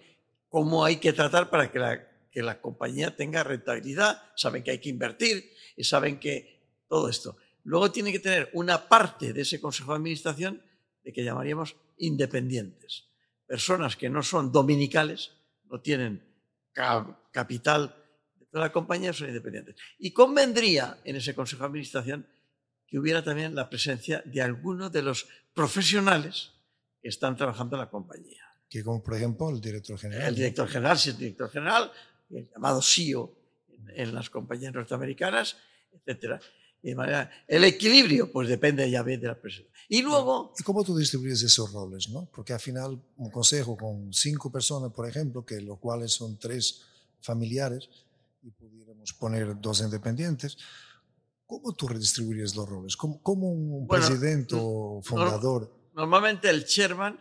cómo 0.48 0.86
hay 0.86 0.98
que 0.98 1.14
tratar 1.14 1.50
para 1.50 1.72
que 1.72 1.80
la, 1.80 2.08
que 2.30 2.44
la 2.44 2.62
compañía 2.62 3.16
tenga 3.16 3.44
rentabilidad, 3.44 4.22
saben 4.36 4.64
que 4.64 4.72
hay 4.72 4.80
que 4.80 4.90
invertir, 4.90 5.54
y 5.76 5.84
saben 5.84 6.20
que 6.20 6.84
todo 6.88 7.10
esto. 7.10 7.38
Luego 7.64 7.92
tiene 7.92 8.12
que 8.12 8.20
tener 8.20 8.50
una 8.54 8.88
parte 8.88 9.34
de 9.34 9.42
ese 9.42 9.60
consejo 9.60 9.92
de 9.92 9.98
administración 9.98 10.62
de 11.04 11.14
que 11.14 11.24
llamaríamos 11.24 11.76
independientes. 11.98 13.06
Personas 13.46 13.96
que 13.96 14.10
no 14.10 14.24
son 14.24 14.52
dominicales, 14.52 15.32
no 15.70 15.80
tienen 15.82 16.24
capital 17.32 17.96
de 18.40 18.46
toda 18.48 18.66
la 18.66 18.72
compañía, 18.72 19.14
son 19.14 19.28
independientes. 19.30 19.76
Y 20.00 20.12
convendría 20.12 21.00
en 21.04 21.16
ese 21.16 21.36
consejo 21.36 21.64
de 21.64 21.68
administración 21.68 22.28
que 22.88 23.00
hubiera 23.00 23.24
también 23.24 23.56
la 23.56 23.70
presencia 23.70 24.22
de 24.26 24.42
algunos 24.42 24.92
de 24.92 25.02
los 25.02 25.28
profesionales 25.54 26.52
que 27.02 27.10
están 27.10 27.36
trabajando 27.36 27.76
en 27.76 27.82
la 27.82 27.90
compañía. 27.90 28.44
Que 28.70 28.84
como 28.84 29.04
por 29.04 29.16
ejemplo 29.16 29.50
el 29.50 29.62
director 29.62 29.98
general. 29.98 30.30
El 30.30 30.36
director 30.36 30.68
general, 30.68 30.98
si 30.98 31.10
es 31.12 31.18
director 31.18 31.50
general, 31.50 31.92
el 32.30 32.50
llamado 32.50 32.82
CEO 32.82 33.43
en 33.96 34.14
las 34.14 34.30
compañías 34.30 34.74
norteamericanas, 34.74 35.58
etcétera. 35.92 36.40
De 36.82 36.96
manera, 36.96 37.32
el 37.48 37.64
equilibrio, 37.64 38.30
pues 38.30 38.50
depende 38.50 38.90
ya 38.92 39.04
bien 39.04 39.22
de 39.22 39.28
la 39.28 39.40
persona. 39.40 39.70
Y 39.88 40.02
luego... 40.02 40.54
¿Y 40.60 40.64
cómo 40.64 40.84
tú 40.84 40.98
distribuyes 40.98 41.42
esos 41.42 41.72
roles? 41.72 42.10
¿no? 42.10 42.30
Porque 42.34 42.52
al 42.52 42.60
final 42.60 43.02
un 43.16 43.32
consejo 43.32 43.78
con 43.78 44.12
cinco 44.12 44.52
personas, 44.52 44.92
por 44.92 45.08
ejemplo, 45.08 45.46
que 45.46 45.62
los 45.62 45.80
cuales 45.80 46.12
son 46.12 46.38
tres 46.38 46.82
familiares, 47.22 47.90
y 48.42 48.52
pudiéramos 48.52 49.14
poner 49.14 49.60
dos 49.62 49.80
independientes, 49.80 50.58
¿cómo 51.46 51.74
tú 51.74 51.88
redistribuyes 51.88 52.54
los 52.54 52.68
roles? 52.68 52.98
¿Cómo, 52.98 53.22
cómo 53.22 53.50
un 53.50 53.88
bueno, 53.88 54.06
presidente 54.06 54.56
o 54.60 55.02
fundador? 55.02 55.74
Normalmente 55.94 56.50
el 56.50 56.66
chairman, 56.66 57.18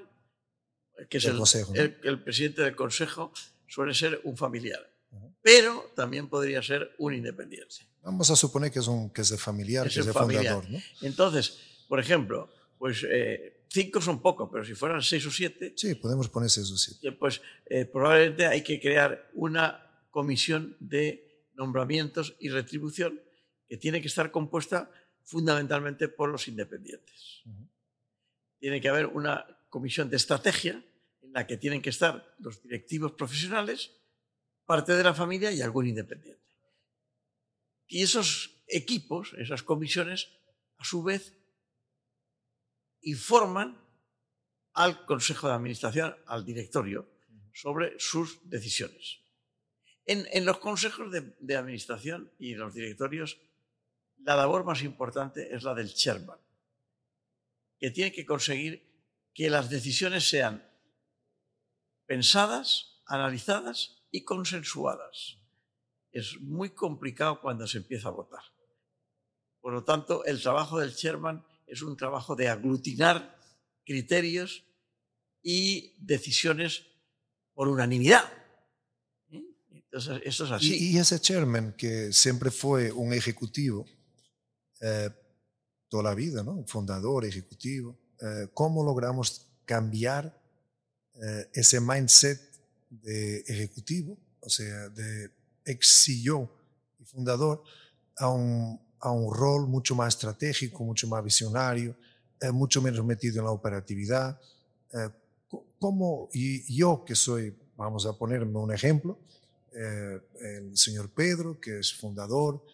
que 1.08 1.18
es 1.18 1.24
el, 1.26 1.40
el, 1.74 1.98
el 2.02 2.22
presidente 2.24 2.62
del 2.62 2.74
consejo, 2.74 3.32
suele 3.68 3.94
ser 3.94 4.20
un 4.24 4.36
familiar 4.36 4.91
pero 5.42 5.90
también 5.94 6.28
podría 6.28 6.62
ser 6.62 6.94
un 6.98 7.14
independiente. 7.14 7.76
Vamos 8.02 8.30
a 8.30 8.36
suponer 8.36 8.70
que 8.70 8.78
es, 8.78 8.86
un, 8.86 9.10
que 9.10 9.20
es 9.22 9.30
de 9.30 9.38
familiar, 9.38 9.86
es 9.86 9.94
que 9.94 10.00
es 10.00 10.06
de 10.06 10.12
fundador. 10.12 10.68
¿no? 10.70 10.78
Entonces, 11.02 11.58
por 11.88 12.00
ejemplo, 12.00 12.48
pues 12.78 13.04
eh, 13.08 13.64
cinco 13.68 14.00
son 14.00 14.20
pocos, 14.20 14.48
pero 14.50 14.64
si 14.64 14.74
fueran 14.74 15.02
seis 15.02 15.26
o 15.26 15.30
siete... 15.30 15.72
Sí, 15.76 15.94
podemos 15.94 16.28
poner 16.28 16.50
seis 16.50 16.70
o 16.70 16.76
siete. 16.76 17.12
Pues 17.12 17.40
eh, 17.66 17.84
probablemente 17.84 18.46
hay 18.46 18.62
que 18.62 18.80
crear 18.80 19.30
una 19.34 20.04
comisión 20.10 20.76
de 20.80 21.48
nombramientos 21.54 22.34
y 22.38 22.48
retribución 22.48 23.20
que 23.68 23.76
tiene 23.76 24.00
que 24.00 24.08
estar 24.08 24.30
compuesta 24.30 24.90
fundamentalmente 25.22 26.08
por 26.08 26.28
los 26.28 26.48
independientes. 26.48 27.42
Uh 27.46 27.50
-huh. 27.50 27.68
Tiene 28.58 28.80
que 28.80 28.88
haber 28.88 29.06
una 29.06 29.46
comisión 29.68 30.10
de 30.10 30.16
estrategia 30.16 30.84
en 31.22 31.32
la 31.32 31.46
que 31.46 31.56
tienen 31.56 31.80
que 31.80 31.90
estar 31.90 32.34
los 32.38 32.62
directivos 32.62 33.12
profesionales, 33.12 33.92
parte 34.72 34.96
de 34.96 35.04
la 35.04 35.12
familia 35.12 35.52
y 35.52 35.60
algún 35.60 35.86
independiente. 35.86 36.48
Y 37.88 38.02
esos 38.02 38.62
equipos, 38.66 39.34
esas 39.36 39.62
comisiones, 39.62 40.30
a 40.78 40.84
su 40.84 41.02
vez, 41.02 41.34
informan 43.02 43.78
al 44.72 45.04
Consejo 45.04 45.48
de 45.48 45.52
Administración, 45.52 46.16
al 46.24 46.46
directorio, 46.46 47.06
sobre 47.52 48.00
sus 48.00 48.48
decisiones. 48.48 49.20
En, 50.06 50.46
los 50.46 50.56
consejos 50.56 51.12
de, 51.12 51.36
de, 51.38 51.54
administración 51.54 52.32
y 52.38 52.54
los 52.54 52.72
directorios, 52.72 53.42
la 54.24 54.36
labor 54.36 54.64
más 54.64 54.82
importante 54.82 55.54
es 55.54 55.64
la 55.64 55.74
del 55.74 55.92
chairman, 55.92 56.38
que 57.78 57.90
tiene 57.90 58.10
que 58.10 58.24
conseguir 58.24 58.82
que 59.34 59.50
las 59.50 59.68
decisiones 59.68 60.26
sean 60.26 60.66
pensadas, 62.06 63.02
analizadas 63.04 64.01
y 64.12 64.22
consensuadas. 64.22 65.38
Es 66.12 66.38
muy 66.40 66.70
complicado 66.70 67.40
cuando 67.40 67.66
se 67.66 67.78
empieza 67.78 68.08
a 68.08 68.12
votar. 68.12 68.42
Por 69.60 69.72
lo 69.72 69.82
tanto, 69.82 70.24
el 70.24 70.40
trabajo 70.40 70.78
del 70.78 70.94
chairman 70.94 71.44
es 71.66 71.82
un 71.82 71.96
trabajo 71.96 72.36
de 72.36 72.48
aglutinar 72.48 73.36
criterios 73.84 74.64
y 75.42 75.94
decisiones 75.98 76.86
por 77.54 77.68
unanimidad. 77.68 78.30
Entonces, 79.70 80.22
esto 80.24 80.44
es 80.44 80.50
así. 80.52 80.74
Y, 80.74 80.96
y, 80.96 80.98
ese 80.98 81.20
chairman, 81.20 81.74
que 81.76 82.12
siempre 82.12 82.50
fue 82.50 82.92
un 82.92 83.12
ejecutivo 83.12 83.86
eh, 84.80 85.10
toda 85.88 86.02
la 86.02 86.14
vida, 86.14 86.42
¿no? 86.42 86.64
fundador, 86.66 87.24
ejecutivo, 87.24 87.98
eh, 88.20 88.48
¿cómo 88.54 88.82
logramos 88.84 89.52
cambiar 89.64 90.40
eh, 91.14 91.50
ese 91.52 91.80
mindset 91.80 92.51
de 93.00 93.38
ejecutivo, 93.46 94.16
o 94.40 94.50
sea, 94.50 94.88
de 94.90 95.30
ex 95.64 96.04
CEO 96.04 96.50
y 97.00 97.04
fundador, 97.04 97.62
a 98.16 98.28
un, 98.28 98.78
a 99.00 99.10
un 99.10 99.34
rol 99.34 99.66
mucho 99.66 99.94
más 99.94 100.14
estratégico, 100.14 100.84
mucho 100.84 101.08
más 101.08 101.24
visionario, 101.24 101.96
eh, 102.40 102.50
mucho 102.50 102.82
menos 102.82 103.04
metido 103.04 103.38
en 103.38 103.46
la 103.46 103.50
operatividad. 103.50 104.38
Eh, 104.92 105.08
¿Cómo, 105.78 106.28
y 106.32 106.76
yo 106.76 107.04
que 107.04 107.14
soy, 107.14 107.54
vamos 107.76 108.06
a 108.06 108.12
ponerme 108.12 108.58
un 108.58 108.72
ejemplo, 108.72 109.18
eh, 109.74 110.20
el 110.40 110.76
señor 110.76 111.10
Pedro, 111.10 111.58
que 111.60 111.78
es 111.78 111.94
fundador, 111.94 112.64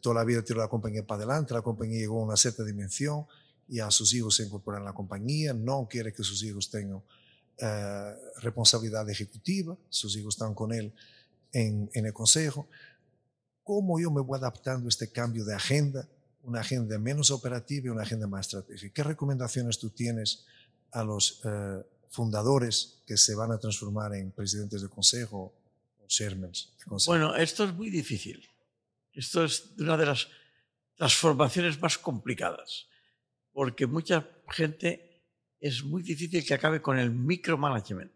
toda 0.00 0.16
la 0.16 0.24
vida 0.24 0.42
tiró 0.42 0.60
la 0.60 0.68
compañía 0.68 1.06
para 1.06 1.22
adelante, 1.22 1.54
la 1.54 1.62
compañía 1.62 1.98
llegó 1.98 2.20
a 2.20 2.24
una 2.24 2.36
cierta 2.36 2.64
dimensión 2.64 3.26
y 3.68 3.80
a 3.80 3.90
sus 3.90 4.12
hijos 4.14 4.36
se 4.36 4.44
incorporan 4.44 4.82
a 4.82 4.86
la 4.86 4.92
compañía, 4.92 5.52
no 5.54 5.86
quiere 5.88 6.12
que 6.12 6.22
sus 6.22 6.42
hijos 6.42 6.70
tengan 6.70 7.02
responsabilidad 8.40 9.08
ejecutiva, 9.10 9.76
sus 9.88 10.16
hijos 10.16 10.34
están 10.34 10.54
con 10.54 10.72
él 10.72 10.92
en, 11.52 11.90
el 11.92 12.12
consejo. 12.12 12.68
¿Cómo 13.62 14.00
yo 14.00 14.10
me 14.10 14.20
voy 14.20 14.38
adaptando 14.38 14.86
a 14.86 14.88
este 14.88 15.10
cambio 15.10 15.44
de 15.44 15.54
agenda? 15.54 16.08
Una 16.42 16.60
agenda 16.60 16.98
menos 16.98 17.30
operativa 17.30 17.86
y 17.86 17.90
una 17.90 18.02
agenda 18.02 18.26
más 18.26 18.46
estratégica. 18.46 18.94
¿Qué 18.94 19.02
recomendaciones 19.02 19.78
tú 19.78 19.90
tienes 19.90 20.46
a 20.92 21.04
los 21.04 21.40
eh, 21.44 21.84
fundadores 22.08 23.02
que 23.06 23.16
se 23.16 23.34
van 23.34 23.52
a 23.52 23.58
transformar 23.58 24.14
en 24.14 24.30
presidentes 24.30 24.80
de 24.80 24.88
consejo 24.88 25.52
o 26.02 26.06
chairmen 26.06 26.52
de 26.52 26.84
consejo? 26.86 27.12
Bueno, 27.12 27.36
esto 27.36 27.64
es 27.64 27.74
muy 27.74 27.90
difícil. 27.90 28.48
Esto 29.12 29.44
es 29.44 29.72
una 29.78 29.96
de 29.96 30.06
las 30.06 30.28
transformaciones 30.96 31.80
más 31.80 31.98
complicadas, 31.98 32.86
porque 33.52 33.86
mucha 33.86 34.28
gente 34.48 35.07
es 35.60 35.82
muy 35.82 36.02
difícil 36.02 36.44
que 36.44 36.54
acabe 36.54 36.80
con 36.80 36.98
el 36.98 37.10
micromanagement. 37.10 38.12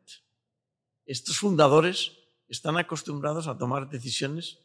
Estos 1.04 1.38
fundadores 1.38 2.12
están 2.48 2.76
acostumbrados 2.76 3.48
a 3.48 3.58
tomar 3.58 3.88
decisiones 3.88 4.58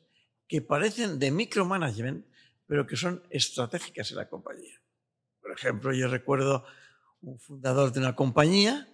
que 0.47 0.61
parecen 0.61 1.19
de 1.19 1.31
micromanagement, 1.31 2.25
pero 2.65 2.85
que 2.85 2.95
son 2.95 3.23
estratégicas 3.29 4.11
en 4.11 4.17
la 4.17 4.29
compañía. 4.29 4.81
Por 5.41 5.51
ejemplo, 5.51 5.93
yo 5.93 6.07
recuerdo 6.07 6.65
un 7.21 7.39
fundador 7.39 7.91
de 7.91 7.99
una 7.99 8.15
compañía 8.15 8.87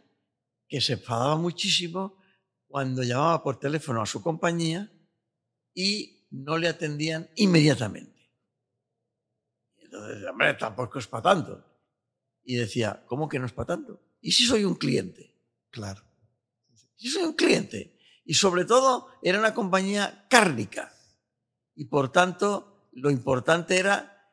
que 0.67 0.79
se 0.79 0.93
enfadaba 0.93 1.35
muchísimo 1.35 2.17
cuando 2.67 3.03
llamaba 3.03 3.43
por 3.43 3.59
teléfono 3.59 4.01
a 4.01 4.05
su 4.05 4.21
compañía 4.21 4.91
y 5.73 6.27
no 6.31 6.57
le 6.57 6.67
atendían 6.67 7.29
inmediatamente. 7.35 8.31
entonces, 9.77 10.23
hombre, 10.27 10.53
tampoco 10.55 10.97
es 10.99 11.07
para 11.07 11.23
tanto. 11.23 11.72
Y 12.43 12.55
decía, 12.55 13.03
¿cómo 13.07 13.29
que 13.29 13.39
no 13.39 13.45
es 13.45 13.53
para 13.53 13.67
tanto? 13.67 14.01
¿Y 14.21 14.31
si 14.31 14.45
soy 14.45 14.63
un 14.63 14.75
cliente? 14.75 15.33
Claro. 15.69 16.03
Si 16.95 17.09
soy 17.09 17.23
un 17.23 17.33
cliente. 17.33 17.97
Y 18.25 18.35
sobre 18.35 18.65
todo, 18.65 19.09
era 19.21 19.39
una 19.39 19.53
compañía 19.53 20.25
cárnica 20.29 20.93
y 21.75 21.85
por 21.85 22.11
tanto 22.11 22.89
lo 22.93 23.09
importante 23.09 23.77
era 23.77 24.31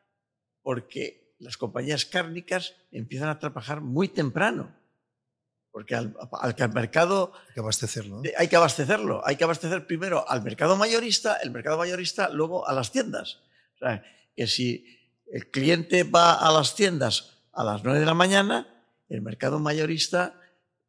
porque 0.63 1.35
las 1.39 1.57
compañías 1.57 2.05
cárnicas 2.05 2.75
empiezan 2.93 3.29
a 3.29 3.39
trabajar 3.39 3.81
muy 3.81 4.09
temprano. 4.09 4.77
Porque 5.73 5.95
al, 5.95 6.15
que 6.57 6.63
al 6.63 6.73
mercado... 6.73 7.33
Hay 7.49 7.55
que 7.55 7.61
abastecerlo. 7.61 8.23
Hay 8.37 8.49
que 8.49 8.57
abastecerlo. 8.57 9.23
Hay 9.25 9.37
que 9.37 9.45
abastecer 9.45 9.87
primero 9.87 10.29
al 10.29 10.43
mercado 10.43 10.77
mayorista, 10.77 11.37
el 11.37 11.53
mercado 11.53 11.79
mayorista 11.79 12.29
luego 12.29 12.69
a 12.69 12.75
las 12.75 12.93
tiendas. 12.93 13.41
O 13.77 13.79
sea, 13.79 14.05
que 14.35 14.47
si 14.47 14.85
el 15.33 15.51
cliente 15.51 16.03
va 16.03 16.35
a 16.35 16.53
las 16.53 16.75
tiendas 16.75 17.40
a 17.53 17.65
las 17.65 17.83
9 17.85 18.01
de 18.01 18.07
la 18.07 18.15
mañana, 18.15 18.85
el 19.09 19.23
mercado 19.23 19.59
mayorista 19.59 20.41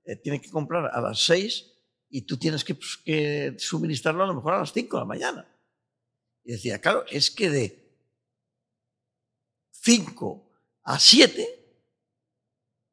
eh, 0.04 0.16
tiene 0.16 0.42
que 0.42 0.50
comprar 0.50 0.90
a 0.94 1.02
las 1.02 1.24
6 1.26 1.72
y 2.10 2.24
tú 2.24 2.38
tienes 2.38 2.64
que, 2.64 2.76
pues, 2.76 2.98
que 2.98 3.56
suministrarlo 3.58 4.24
a 4.24 4.28
lo 4.28 4.36
mejor 4.36 4.54
a 4.54 4.60
las 4.60 4.74
5 4.74 4.98
de 4.98 5.02
la 5.02 5.06
mañana. 5.06 5.48
Y 6.44 6.54
decía, 6.54 6.80
claro, 6.80 7.06
es 7.10 7.32
que 7.32 7.50
de 7.50 7.82
5 9.72 10.52
a 10.84 11.00
7 11.00 11.48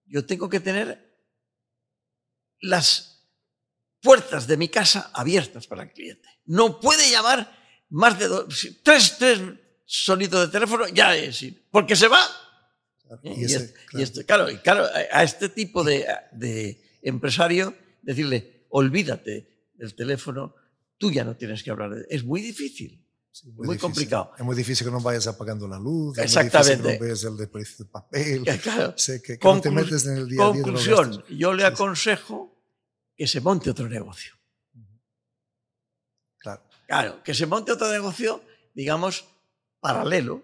yo 0.06 0.24
tengo 0.24 0.48
que 0.48 0.60
tener 0.60 1.06
las 2.60 3.28
puertas 4.00 4.46
de 4.46 4.56
mi 4.56 4.68
casa 4.68 5.10
abiertas 5.12 5.66
para 5.66 5.82
el 5.82 5.92
cliente. 5.92 6.28
No 6.46 6.80
puede 6.80 7.10
llamar 7.10 7.56
más 7.90 8.18
de 8.18 8.28
dos, 8.28 8.68
tres, 8.82 9.16
tres 9.18 9.40
sonidos 9.84 10.46
de 10.46 10.52
teléfono, 10.52 10.86
ya 10.88 11.14
es, 11.16 11.44
porque 11.70 11.96
se 11.96 12.08
va. 12.08 12.20
Y, 13.22 13.44
y, 13.44 14.24
claro. 14.24 14.46
claro, 14.62 14.86
a 15.12 15.22
este 15.22 15.48
tipo 15.48 15.84
de, 15.84 16.06
de 16.32 16.80
empresario, 17.02 17.74
decirle, 18.02 18.66
olvídate 18.70 19.70
del 19.74 19.94
teléfono, 19.94 20.54
tú 20.98 21.10
ya 21.10 21.24
no 21.24 21.36
tienes 21.36 21.62
que 21.62 21.70
hablar. 21.70 22.06
Es 22.08 22.24
muy 22.24 22.40
difícil 22.40 23.04
muy, 23.56 23.78
complicado. 23.78 24.32
Es 24.36 24.44
muy 24.44 24.56
difícil 24.56 24.86
que 24.86 24.90
no 24.90 25.00
vayas 25.00 25.26
apagando 25.26 25.68
la 25.68 25.78
luz. 25.78 26.18
Exactamente. 26.18 26.72
Es 26.72 26.78
muy 26.78 26.86
difícil 26.88 26.98
que 26.98 26.98
no 26.98 27.06
veas 27.06 27.24
el 27.24 27.36
desprecio 27.36 27.84
de 27.84 27.90
papel. 27.90 28.44
Claro. 28.62 28.94
Que, 29.24 29.38
no 29.42 29.60
te 29.60 29.70
metes 29.70 30.06
en 30.06 30.16
el 30.18 30.28
día 30.28 30.44
a 30.44 30.52
día. 30.52 30.62
Conclusión, 30.62 31.24
yo 31.28 31.52
le 31.52 31.64
aconsejo 31.64 32.56
que 33.16 33.26
se 33.26 33.40
monte 33.40 33.70
otro 33.70 33.88
negocio. 33.88 34.34
Claro. 36.38 36.62
Claro, 36.86 37.22
que 37.22 37.34
se 37.34 37.46
monte 37.46 37.72
otro 37.72 37.90
negocio, 37.90 38.42
digamos, 38.74 39.24
paralelo. 39.80 40.42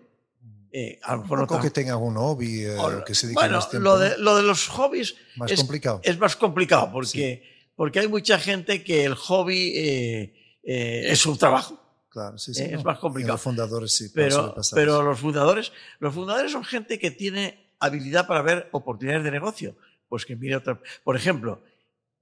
Eh, 0.77 0.99
a 1.05 1.15
lo 1.15 1.23
mejor 1.23 1.61
que 1.61 1.71
tenga 1.71 1.93
algún 1.93 2.17
hobby 2.17 2.65
eh, 2.65 2.77
que 3.07 3.15
se 3.15 3.29
dedique 3.29 3.43
bueno, 3.43 3.59
más 3.59 3.71
tiempo. 3.71 3.85
Lo 3.85 3.97
de, 3.97 4.19
lo 4.19 4.35
de 4.35 4.43
los 4.43 4.67
hobbies 4.67 5.15
más 5.37 5.53
es, 5.53 5.61
complicado. 5.61 6.01
es 6.03 6.19
más 6.19 6.35
complicado 6.35 6.91
porque, 6.91 7.69
porque 7.77 8.01
hay 8.01 8.09
mucha 8.09 8.41
gente 8.41 8.83
que 8.83 9.05
el 9.05 9.15
hobby 9.15 9.73
eh, 9.77 10.59
eh 10.65 11.13
es 11.13 11.21
su 11.21 11.37
trabajo. 11.37 11.81
Claro, 12.09 12.39
sí, 12.39 12.53
sí, 12.55 12.65
eh, 12.65 12.75
es 12.75 12.85
más 12.85 12.99
complicado. 12.99 13.35
Los 13.35 13.43
fundadores 13.43 13.95
sí. 13.95 14.09
Pero, 14.13 14.53
pero 14.75 15.01
los 15.05 15.21
fundadores, 15.21 15.71
los 16.01 16.13
fundadores 16.13 16.51
son 16.51 16.65
gente 16.65 16.99
que 16.99 17.13
tiene 17.13 17.77
habilidad 17.79 18.27
para 18.27 18.43
ver 18.43 18.69
oportunidades 18.73 19.23
de 19.23 19.31
negocio. 19.31 19.77
Pues 20.09 20.27
que 20.27 20.35
mire 20.35 20.57
otra. 20.57 20.81
Por 21.05 21.15
ejemplo, 21.15 21.63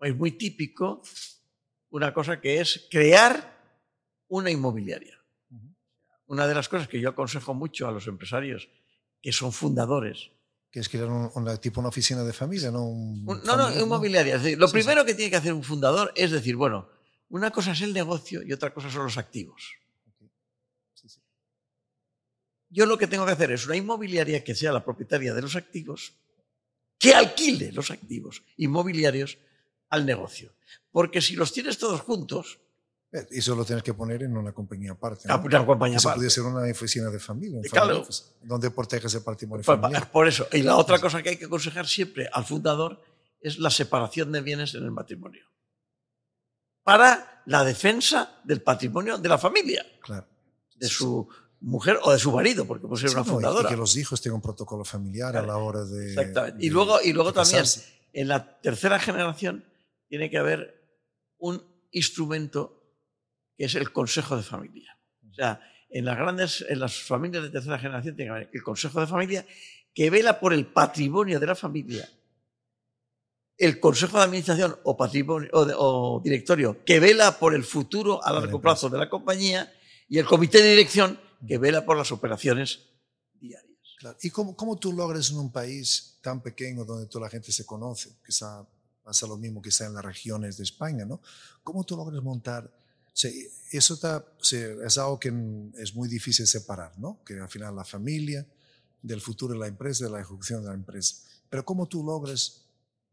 es 0.03 0.15
muy 0.15 0.33
típico 0.33 1.01
una 1.89 2.13
cosa 2.13 2.39
que 2.39 2.61
es 2.61 2.87
crear 2.91 3.59
una 4.29 4.51
inmobiliaria. 4.51 5.22
Una 6.33 6.47
de 6.47 6.55
las 6.55 6.67
cosas 6.67 6.89
que 6.89 6.99
yo 6.99 7.11
aconsejo 7.11 7.53
mucho 7.53 7.87
a 7.87 7.93
los 7.93 8.07
empresarios 8.07 8.67
que 9.21 9.33
son 9.33 9.53
fundadores. 9.53 10.31
Que 10.71 10.81
es 10.81 10.89
crear 10.89 11.11
un, 11.11 11.59
tipo 11.61 11.79
una 11.79 11.91
oficina 11.91 12.25
de 12.25 12.33
familia, 12.33 12.71
no 12.71 12.91
no, 13.45 13.57
no, 13.57 13.79
inmobiliaria. 13.79 14.41
lo 14.57 14.71
primero 14.71 15.05
que 15.05 15.13
tiene 15.13 15.31
que 15.31 15.37
hacer 15.37 15.53
un 15.53 15.63
fundador 15.63 16.11
es 16.17 16.31
decir, 16.31 16.57
bueno, 16.57 16.89
una 17.29 17.51
cosa 17.51 17.73
es 17.73 17.83
el 17.83 17.93
negocio 17.93 18.43
y 18.43 18.51
otra 18.51 18.73
cosa 18.73 18.91
son 18.91 19.05
los 19.05 19.19
activos. 19.19 19.75
Yo 22.71 22.87
lo 22.87 22.97
que 22.97 23.09
tengo 23.09 23.27
que 23.27 23.33
hacer 23.33 23.53
es 23.53 23.67
una 23.67 23.77
inmobiliaria 23.77 24.43
que 24.43 24.55
sea 24.55 24.73
la 24.73 24.83
propietaria 24.83 25.35
de 25.35 25.43
los 25.43 25.55
activos, 25.55 26.15
que 26.99 27.13
alquile 27.13 27.73
los 27.73 27.91
activos 27.91 28.43
inmobiliarios 28.57 29.37
al 29.91 30.07
negocio. 30.07 30.55
Porque 30.91 31.21
si 31.21 31.37
los 31.37 31.53
tienes 31.53 31.77
todos 31.77 32.01
juntos... 32.01 32.59
Eso 33.31 33.55
lo 33.55 33.65
tienes 33.65 33.83
que 33.83 33.93
poner 33.93 34.23
en 34.23 34.35
una 34.35 34.53
compañía 34.53 34.93
aparte. 34.93 35.29
¿no? 35.29 35.39
Una 35.39 35.67
compañía 35.67 35.99
eso 35.99 36.09
aparte. 36.09 36.19
podría 36.19 36.31
ser 36.31 36.45
una 36.45 36.71
oficina 36.71 37.11
de 37.11 37.19
familia, 37.19 37.61
claro. 37.71 38.07
donde 38.43 38.71
proteges 38.71 39.15
el 39.15 39.23
patrimonio 39.23 39.63
por, 39.65 39.79
familiar. 39.79 40.11
Por 40.11 40.27
eso. 40.27 40.49
Y 40.51 40.63
la 40.63 40.77
otra 40.77 40.99
cosa 40.99 41.23
que 41.23 41.29
hay 41.29 41.37
que 41.37 41.45
aconsejar 41.45 41.87
siempre 41.87 42.29
al 42.33 42.47
fundador 42.47 43.03
es 43.39 43.59
la 43.59 43.69
separación 43.69 44.33
de 44.33 44.41
bienes 44.41 44.75
en 44.75 44.85
el 44.85 44.93
matrimonio. 44.93 45.45
Para 46.83 47.43
la 47.47 47.65
defensa 47.65 48.41
del 48.45 48.63
patrimonio 48.63 49.19
de 49.19 49.29
la 49.29 49.37
familia. 49.37 49.85
Claro. 50.01 50.27
De 50.75 50.89
su 50.89 51.29
mujer 51.61 51.99
o 52.03 52.13
de 52.13 52.19
su 52.19 52.33
marido, 52.33 52.65
porque 52.65 52.87
puede 52.87 53.09
ser 53.09 53.11
una 53.11 53.25
fundadora. 53.25 53.69
Y 53.69 53.73
que 53.73 53.77
los 53.77 53.95
hijos 53.97 54.23
tengan 54.23 54.37
un 54.37 54.43
protocolo 54.43 54.87
familiar 54.87 55.37
a 55.37 55.43
la 55.43 55.59
hora 55.59 55.85
de. 55.85 56.09
Exactamente. 56.09 56.65
Y 56.65 56.71
luego, 56.71 56.99
y 57.03 57.13
luego 57.13 57.35
también, 57.35 57.65
en 58.15 58.29
la 58.29 58.59
tercera 58.61 58.99
generación, 58.99 59.65
tiene 60.09 60.31
que 60.31 60.39
haber 60.39 60.83
un 61.39 61.63
instrumento 61.91 62.82
que 63.57 63.65
es 63.65 63.75
el 63.75 63.93
consejo 63.93 64.37
de 64.37 64.43
familia. 64.43 64.97
O 65.31 65.35
sea, 65.35 65.61
en 65.91 66.05
las 66.05 66.17
grandes, 66.17 66.65
en 66.69 66.81
las 66.81 66.97
familias 67.03 67.43
de 67.45 67.51
tercera 67.51 67.79
generación 67.79 68.17
tiene 68.17 68.29
que 68.29 68.35
haber 68.35 68.51
el 68.53 68.63
consejo 68.63 69.01
de 69.01 69.07
familia 69.07 69.47
que 69.95 70.11
vela 70.11 70.41
por 70.41 70.55
el 70.55 70.67
patrimonio 70.67 71.39
de 71.39 71.47
la 71.47 71.55
familia, 71.55 72.09
el 73.59 73.79
consejo 73.79 74.17
de 74.17 74.25
administración 74.25 74.77
o 74.85 74.97
patrimonio 74.97 75.51
o, 75.53 76.21
directorio 76.25 76.83
que 76.85 76.99
vela 76.99 77.39
por 77.39 77.55
el 77.55 77.63
futuro 77.63 78.25
a 78.25 78.33
largo 78.33 78.61
plazo 78.61 78.89
de 78.89 78.99
la 78.99 79.11
compañía 79.11 79.71
y 80.09 80.19
el 80.19 80.25
comité 80.25 80.63
de 80.63 80.71
dirección 80.71 81.21
que 81.47 81.59
vela 81.59 81.85
por 81.85 81.97
las 81.97 82.11
operaciones 82.11 82.89
diarias. 83.39 83.73
¿Y 84.23 84.31
cómo, 84.31 84.57
cómo, 84.57 84.79
tú 84.79 84.93
logras 84.93 85.31
en 85.31 85.39
un 85.39 85.53
país 85.53 86.19
tan 86.23 86.41
pequeño 86.41 86.85
donde 86.85 87.07
toda 87.07 87.27
la 87.27 87.31
gente 87.31 87.53
se 87.53 87.67
conoce, 87.67 88.17
quizá 88.25 88.67
pasa 89.03 89.27
lo 89.27 89.37
mismo 89.37 89.61
que 89.61 89.69
está 89.69 89.87
en 89.87 89.95
las 89.95 90.05
regiones 90.05 90.57
de 90.57 90.65
España, 90.65 91.05
¿no? 91.05 91.21
¿Cómo 91.63 91.85
tú 91.85 91.97
logras 91.97 92.23
montar? 92.23 92.71
O 93.15 93.29
eso 93.71 93.95
está, 93.95 94.25
es 94.41 94.99
algo 94.99 95.21
que 95.21 95.33
es 95.79 95.95
muy 95.95 96.09
difícil 96.09 96.47
separar, 96.47 96.99
¿no? 96.99 97.23
Que 97.25 97.39
al 97.39 97.49
final 97.49 97.77
la 97.77 97.85
familia, 97.85 98.47
del 99.03 99.21
futuro 99.21 99.55
de 99.55 99.61
la 99.61 99.67
empresa, 99.67 100.05
de 100.05 100.11
la 100.11 100.21
ejecución 100.21 100.63
de 100.63 100.69
la 100.69 100.75
empresa. 100.75 101.17
Pero 101.51 101.65
¿cómo 101.65 101.87
tú 101.87 102.05
logras 102.05 102.65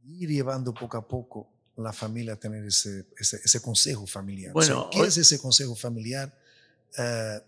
ir 0.06 0.30
llevando 0.30 0.74
poco 0.74 0.98
a 0.98 1.08
poco 1.08 1.50
la 1.76 1.92
familia 1.92 2.34
a 2.34 2.36
tener 2.36 2.66
ese, 2.66 3.08
ese, 3.18 3.42
ese 3.44 3.62
consejo 3.62 4.06
familiar? 4.06 4.54
Bueno, 4.54 4.90
¿Qué 4.92 5.02
es 5.02 5.18
ese 5.18 5.40
consejo 5.40 5.76
familiar? 5.76 6.38
Eh, 6.98 7.42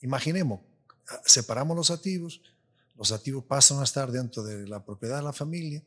imaginemos, 0.00 0.60
separamos 1.24 1.76
los 1.76 1.90
activos, 1.90 2.40
los 2.96 3.12
activos 3.12 3.44
pasan 3.44 3.78
a 3.80 3.84
estar 3.84 4.10
dentro 4.10 4.42
de 4.42 4.66
la 4.66 4.84
propiedad 4.84 5.18
de 5.18 5.22
la 5.22 5.32
familia, 5.32 5.82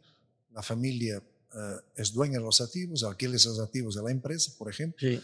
la 0.51 0.61
familia 0.61 1.21
eh, 1.53 1.75
es 1.95 2.13
dueña 2.13 2.39
de 2.39 2.45
los 2.45 2.61
activos, 2.61 3.03
alquila 3.03 3.35
esos 3.35 3.59
activos 3.59 3.95
de 3.95 4.03
la 4.03 4.11
empresa, 4.11 4.51
por 4.57 4.69
ejemplo. 4.69 4.99
Sí. 4.99 5.21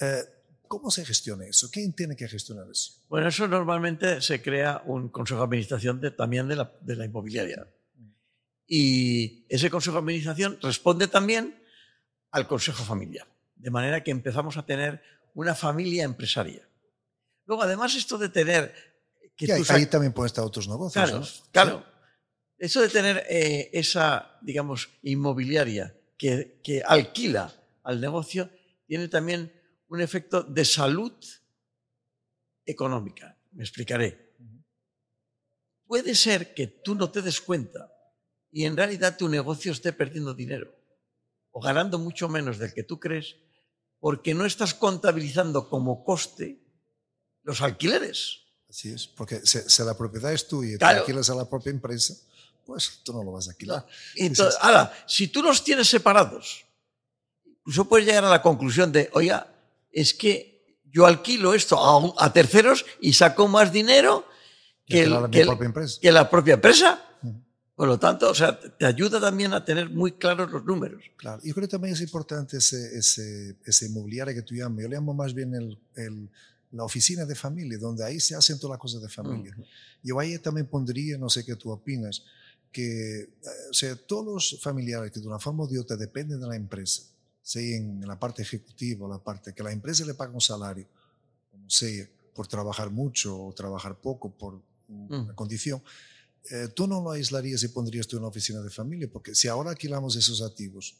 Eh, 0.00 0.22
¿Cómo 0.66 0.90
se 0.90 1.04
gestiona 1.04 1.46
eso? 1.46 1.70
¿Quién 1.70 1.92
tiene 1.94 2.14
que 2.14 2.28
gestionar 2.28 2.66
eso? 2.70 2.92
Bueno, 3.08 3.28
eso 3.28 3.48
normalmente 3.48 4.20
se 4.20 4.42
crea 4.42 4.82
un 4.84 5.08
consejo 5.08 5.40
de 5.40 5.44
administración 5.46 5.98
de- 6.00 6.10
también 6.10 6.46
de 6.46 6.56
la, 6.56 6.72
de 6.82 6.94
la 6.96 7.04
inmobiliaria. 7.06 7.66
Y 8.66 9.46
ese 9.48 9.70
consejo 9.70 9.94
de 9.94 10.00
administración 10.00 10.58
responde 10.60 11.08
también 11.08 11.58
al 12.30 12.46
consejo 12.46 12.84
familiar. 12.84 13.26
De 13.56 13.70
manera 13.70 14.04
que 14.04 14.10
empezamos 14.10 14.56
a 14.58 14.66
tener 14.66 15.00
una 15.34 15.54
familia 15.54 16.04
empresaria. 16.04 16.68
Luego, 17.46 17.62
además, 17.62 17.94
esto 17.94 18.18
de 18.18 18.28
tener... 18.28 18.74
Que 19.36 19.50
ahí, 19.52 19.62
ahí 19.68 19.86
también 19.86 20.12
pueden 20.12 20.26
estar 20.26 20.44
otros 20.44 20.68
negocios. 20.68 20.92
Claro, 20.92 21.20
¿no? 21.20 21.26
claro. 21.50 21.97
Eso 22.58 22.80
de 22.80 22.88
tener 22.88 23.24
eh, 23.28 23.70
esa, 23.72 24.38
digamos, 24.42 24.88
inmobiliaria 25.02 25.96
que, 26.16 26.60
que 26.62 26.82
alquila 26.84 27.54
al 27.84 28.00
negocio 28.00 28.50
tiene 28.86 29.08
también 29.08 29.52
un 29.88 30.00
efecto 30.00 30.42
de 30.42 30.64
salud 30.64 31.12
económica. 32.66 33.36
Me 33.52 33.62
explicaré. 33.62 34.34
Puede 35.86 36.14
ser 36.14 36.52
que 36.54 36.66
tú 36.66 36.94
no 36.94 37.10
te 37.10 37.22
des 37.22 37.40
cuenta 37.40 37.90
y 38.50 38.64
en 38.64 38.76
realidad 38.76 39.16
tu 39.16 39.28
negocio 39.28 39.72
esté 39.72 39.92
perdiendo 39.92 40.34
dinero 40.34 40.74
o 41.50 41.60
ganando 41.60 41.98
mucho 41.98 42.28
menos 42.28 42.58
del 42.58 42.74
que 42.74 42.82
tú 42.82 43.00
crees 43.00 43.36
porque 43.98 44.34
no 44.34 44.44
estás 44.44 44.74
contabilizando 44.74 45.68
como 45.70 46.04
coste 46.04 46.60
los 47.42 47.62
alquileres. 47.62 48.40
Así 48.68 48.90
es, 48.92 49.06
porque 49.06 49.40
si, 49.46 49.60
si 49.60 49.82
la 49.82 49.96
propiedad 49.96 50.32
es 50.32 50.46
tuya 50.46 50.76
Claro. 50.76 51.00
alquilas 51.00 51.30
a 51.30 51.34
la 51.34 51.48
propia 51.48 51.70
empresa, 51.70 52.14
pues 52.68 53.00
tú 53.02 53.14
no 53.14 53.24
lo 53.24 53.32
vas 53.32 53.48
a 53.48 53.52
alquilar. 53.52 53.86
Entonces, 54.14 54.58
ahora, 54.60 54.92
si 55.06 55.28
tú 55.28 55.42
los 55.42 55.64
tienes 55.64 55.88
separados, 55.88 56.66
incluso 57.60 57.88
puedes 57.88 58.06
llegar 58.06 58.26
a 58.26 58.28
la 58.30 58.42
conclusión 58.42 58.92
de, 58.92 59.08
oiga, 59.14 59.46
es 59.90 60.12
que 60.12 60.76
yo 60.92 61.06
alquilo 61.06 61.54
esto 61.54 61.78
a, 62.20 62.30
terceros 62.30 62.84
y 63.00 63.14
saco 63.14 63.48
más 63.48 63.72
dinero 63.72 64.26
que, 64.86 65.02
el- 65.04 65.10
el- 65.40 65.46
la 66.12 66.28
propia 66.28 66.54
empresa. 66.54 67.04
Por 67.74 67.88
lo 67.88 67.98
tanto, 67.98 68.28
o 68.28 68.34
sea, 68.34 68.58
te 68.58 68.84
ayuda 68.84 69.18
también 69.18 69.54
a 69.54 69.64
tener 69.64 69.88
muy 69.88 70.12
claros 70.12 70.50
los 70.50 70.64
números. 70.64 71.02
Claro, 71.16 71.40
yo 71.42 71.54
creo 71.54 71.66
que 71.68 71.70
también 71.70 71.94
es 71.94 72.00
importante 72.02 72.58
ese, 72.58 72.98
ese, 72.98 73.56
ese 73.64 73.86
inmobiliario 73.86 74.34
que 74.34 74.42
tú 74.42 74.54
llamas. 74.54 74.82
Yo 74.82 74.88
le 74.88 74.96
llamo 74.96 75.14
más 75.14 75.32
bien 75.32 75.54
el, 75.54 75.78
el- 75.96 76.28
la 76.72 76.84
oficina 76.84 77.24
de 77.24 77.34
familia, 77.34 77.78
donde 77.78 78.04
ahí 78.04 78.20
se 78.20 78.34
hacen 78.34 78.58
todas 78.58 78.72
las 78.74 78.80
cosas 78.80 79.00
de 79.00 79.08
familia. 79.08 79.56
Yo 80.02 80.18
ahí 80.20 80.38
también 80.38 80.66
pondría, 80.66 81.16
no 81.16 81.30
sé 81.30 81.42
qué 81.46 81.54
tú 81.56 81.70
opinas, 81.70 82.24
que 82.72 83.20
eh, 83.20 83.28
o 83.70 83.72
sea, 83.72 83.96
todos 83.96 84.24
los 84.52 84.60
familiares 84.60 85.10
que 85.10 85.20
de 85.20 85.26
una 85.26 85.38
forma 85.38 85.64
o 85.64 85.66
de 85.66 85.78
otra 85.78 85.96
dependen 85.96 86.40
de 86.40 86.46
la 86.46 86.56
empresa, 86.56 87.02
sea 87.42 87.76
en 87.76 88.06
la 88.06 88.18
parte 88.18 88.42
ejecutiva 88.42 89.06
o 89.06 89.08
la 89.08 89.18
parte 89.18 89.54
que 89.54 89.62
la 89.62 89.72
empresa 89.72 90.04
le 90.04 90.14
paga 90.14 90.32
un 90.32 90.40
salario, 90.40 90.86
como 91.50 91.68
sea, 91.70 92.06
por 92.34 92.46
trabajar 92.46 92.90
mucho 92.90 93.46
o 93.46 93.52
trabajar 93.52 93.96
poco, 94.00 94.30
por 94.30 94.60
una 94.88 95.32
Mm. 95.32 95.34
condición, 95.34 95.82
eh, 96.50 96.68
tú 96.74 96.86
no 96.86 97.02
lo 97.02 97.10
aislarías 97.10 97.62
y 97.62 97.68
pondrías 97.68 98.06
tú 98.06 98.16
en 98.16 98.22
una 98.22 98.28
oficina 98.28 98.60
de 98.62 98.70
familia, 98.70 99.08
porque 99.12 99.34
si 99.34 99.48
ahora 99.48 99.70
alquilamos 99.70 100.16
esos 100.16 100.40
activos 100.40 100.96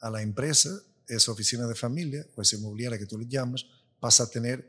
a 0.00 0.10
la 0.10 0.22
empresa, 0.22 0.70
esa 1.06 1.30
oficina 1.32 1.66
de 1.66 1.74
familia 1.74 2.26
o 2.34 2.42
esa 2.42 2.56
inmobiliaria 2.56 2.98
que 2.98 3.06
tú 3.06 3.18
le 3.18 3.26
llamas, 3.26 3.66
pasa 4.00 4.24
a 4.24 4.30
tener 4.30 4.68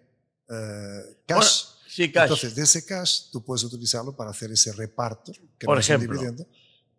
eh, 0.50 1.18
cash. 1.26 1.66
Bueno, 1.66 1.79
sí, 1.90 2.12
cash. 2.12 2.24
Entonces, 2.24 2.56
de 2.56 2.64
ese 2.64 2.86
cash 2.86 3.32
tú 3.32 3.44
puedes 3.44 3.64
utilizarlo 3.64 4.16
para 4.16 4.32
hacer 4.32 4.52
ese 4.52 4.72
reparto, 4.72 5.32
que 5.58 5.66
Por 5.66 5.76
no 5.76 5.82
es 5.82 5.90
un 5.90 5.96
ejemplo. 5.96 6.18
dividendo, 6.18 6.48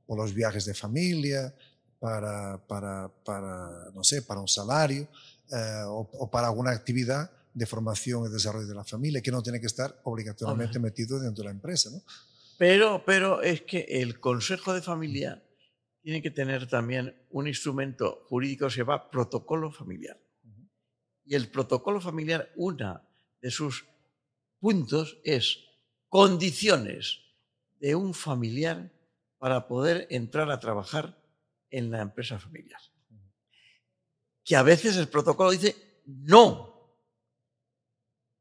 o 0.06 0.16
los 0.16 0.34
viajes 0.34 0.64
de 0.64 0.74
familia, 0.74 1.54
para, 1.98 2.58
para, 2.66 3.08
para 3.24 3.90
no 3.94 4.02
sé, 4.02 4.22
para 4.22 4.40
un 4.40 4.48
salario, 4.48 5.08
eh, 5.52 5.82
o, 5.86 6.08
o 6.12 6.30
para 6.30 6.48
alguna 6.48 6.70
actividad 6.72 7.30
de 7.52 7.66
formación 7.66 8.26
y 8.26 8.32
desarrollo 8.32 8.66
de 8.66 8.74
la 8.74 8.84
familia, 8.84 9.20
que 9.20 9.30
no 9.30 9.42
tiene 9.42 9.60
que 9.60 9.66
estar 9.66 10.00
obligatoriamente 10.04 10.78
metido 10.78 11.18
dentro 11.18 11.42
de 11.42 11.46
la 11.46 11.50
empresa. 11.52 11.90
¿no? 11.90 12.02
Pero, 12.58 13.02
pero 13.04 13.42
es 13.42 13.62
que 13.62 13.80
el 13.88 14.20
Consejo 14.20 14.72
de 14.72 14.82
Familia 14.82 15.42
tiene 16.02 16.22
que 16.22 16.30
tener 16.30 16.68
también 16.68 17.14
un 17.30 17.46
instrumento 17.46 18.24
jurídico 18.28 18.66
que 18.66 18.72
se 18.72 18.78
llama 18.78 19.10
protocolo 19.10 19.70
familiar. 19.70 20.18
Y 21.24 21.34
el 21.34 21.50
protocolo 21.50 22.00
familiar, 22.00 22.50
una 22.56 23.06
de 23.40 23.50
sus 23.50 23.84
puntos 24.60 25.18
es 25.24 25.58
condiciones 26.08 27.20
de 27.80 27.94
un 27.94 28.14
familiar 28.14 28.92
para 29.38 29.66
poder 29.66 30.06
entrar 30.10 30.50
a 30.50 30.60
trabajar 30.60 31.18
en 31.70 31.90
la 31.90 32.02
empresa 32.02 32.38
familiar. 32.38 32.80
Que 34.44 34.56
a 34.56 34.62
veces 34.62 34.96
el 34.96 35.08
protocolo 35.08 35.50
dice 35.50 36.02
no, 36.06 36.70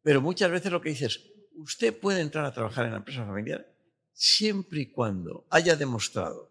pero 0.01 0.21
muchas 0.21 0.51
veces 0.51 0.71
lo 0.71 0.81
que 0.81 0.89
dice 0.89 1.05
es, 1.05 1.21
usted 1.55 1.97
puede 1.97 2.21
entrar 2.21 2.45
a 2.45 2.53
trabajar 2.53 2.85
en 2.85 2.91
la 2.91 2.97
empresa 2.97 3.25
familiar 3.25 3.65
siempre 4.11 4.81
y 4.81 4.91
cuando 4.91 5.47
haya 5.49 5.75
demostrado 5.75 6.49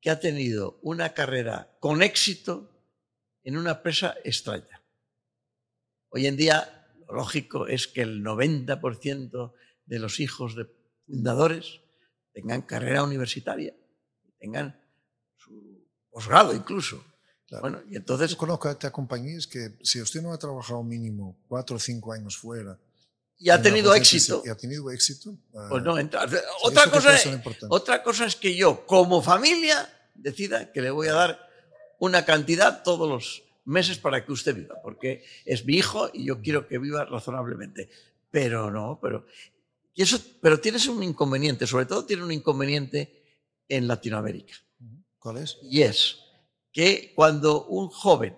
que 0.00 0.10
ha 0.10 0.20
tenido 0.20 0.78
una 0.82 1.14
carrera 1.14 1.76
con 1.80 2.02
éxito 2.02 2.70
en 3.42 3.56
una 3.56 3.72
empresa 3.72 4.14
extraña. 4.24 4.82
Hoy 6.10 6.26
en 6.26 6.36
día, 6.36 6.83
lo 7.08 7.14
lógico 7.14 7.66
es 7.66 7.86
que 7.86 8.02
el 8.02 8.22
90% 8.22 9.52
de 9.86 9.98
los 9.98 10.20
hijos 10.20 10.54
de 10.56 10.66
fundadores 11.06 11.80
tengan 12.32 12.62
carrera 12.62 13.02
universitaria, 13.02 13.74
tengan 14.38 14.80
su 15.36 15.84
posgrado 16.10 16.54
incluso. 16.54 17.04
Claro. 17.46 17.62
Bueno, 17.62 17.82
y 17.90 17.96
entonces, 17.96 18.30
Yo 18.30 18.38
conozco 18.38 18.68
a 18.68 18.90
compañías 18.90 19.46
que 19.46 19.76
si 19.82 20.00
usted 20.00 20.22
no 20.22 20.32
ha 20.32 20.38
trabajado 20.38 20.82
mínimo 20.82 21.38
cuatro 21.46 21.76
o 21.76 21.78
cinco 21.78 22.12
años 22.12 22.36
fuera 22.36 22.78
y 23.36 23.50
ha 23.50 23.60
tenido 23.60 23.94
éxito, 23.94 24.42
y 24.44 24.48
ha 24.48 24.56
tenido 24.56 24.90
éxito, 24.90 25.36
ah, 25.54 25.66
pues 25.68 25.82
no 25.82 25.98
entra. 25.98 26.24
eso 26.24 26.38
Otra 26.62 26.84
que 26.84 26.90
cosa, 26.90 27.02
puede 27.02 27.16
es, 27.16 27.22
ser 27.22 27.34
importante. 27.34 27.66
otra 27.68 28.02
cosa 28.02 28.24
es 28.26 28.36
que 28.36 28.56
yo, 28.56 28.86
como 28.86 29.20
familia, 29.22 29.92
decida 30.14 30.72
que 30.72 30.80
le 30.80 30.90
voy 30.90 31.08
a 31.08 31.12
dar 31.12 31.48
una 31.98 32.24
cantidad 32.24 32.82
todos 32.82 33.08
los 33.08 33.43
meses 33.64 33.98
para 33.98 34.24
que 34.24 34.32
usted 34.32 34.54
viva, 34.54 34.76
porque 34.82 35.24
es 35.44 35.64
mi 35.64 35.74
hijo 35.74 36.10
y 36.12 36.26
yo 36.26 36.40
quiero 36.40 36.66
que 36.66 36.78
viva 36.78 37.04
razonablemente. 37.04 37.88
Pero 38.30 38.70
no, 38.70 38.98
pero. 39.00 39.26
Y 39.94 40.02
eso, 40.02 40.18
pero 40.40 40.60
tienes 40.60 40.88
un 40.88 41.02
inconveniente, 41.02 41.66
sobre 41.66 41.86
todo 41.86 42.04
tiene 42.04 42.24
un 42.24 42.32
inconveniente 42.32 43.22
en 43.68 43.86
Latinoamérica. 43.86 44.54
¿Cuál 45.18 45.38
es? 45.38 45.58
Y 45.62 45.82
es 45.82 46.18
que 46.72 47.12
cuando 47.14 47.66
un 47.66 47.88
joven 47.88 48.36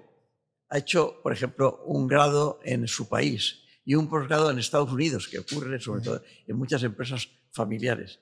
ha 0.68 0.78
hecho, 0.78 1.20
por 1.22 1.32
ejemplo, 1.32 1.82
un 1.86 2.06
grado 2.06 2.60
en 2.62 2.86
su 2.86 3.08
país 3.08 3.62
y 3.84 3.94
un 3.94 4.08
posgrado 4.08 4.50
en 4.50 4.58
Estados 4.58 4.92
Unidos, 4.92 5.28
que 5.28 5.38
ocurre 5.38 5.80
sobre 5.80 6.02
todo 6.02 6.22
en 6.46 6.56
muchas 6.56 6.82
empresas 6.82 7.28
familiares, 7.50 8.20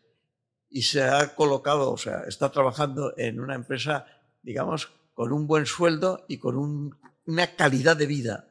y 0.70 0.82
se 0.82 1.02
ha 1.02 1.34
colocado, 1.34 1.92
o 1.92 1.96
sea, 1.96 2.22
está 2.26 2.50
trabajando 2.50 3.14
en 3.16 3.40
una 3.40 3.54
empresa, 3.54 4.06
digamos, 4.42 4.90
con 5.14 5.32
un 5.32 5.46
buen 5.46 5.64
sueldo 5.66 6.24
y 6.28 6.38
con 6.38 6.56
un- 6.56 6.96
una 7.26 7.54
calidad 7.56 7.96
de 7.96 8.06
vida, 8.06 8.48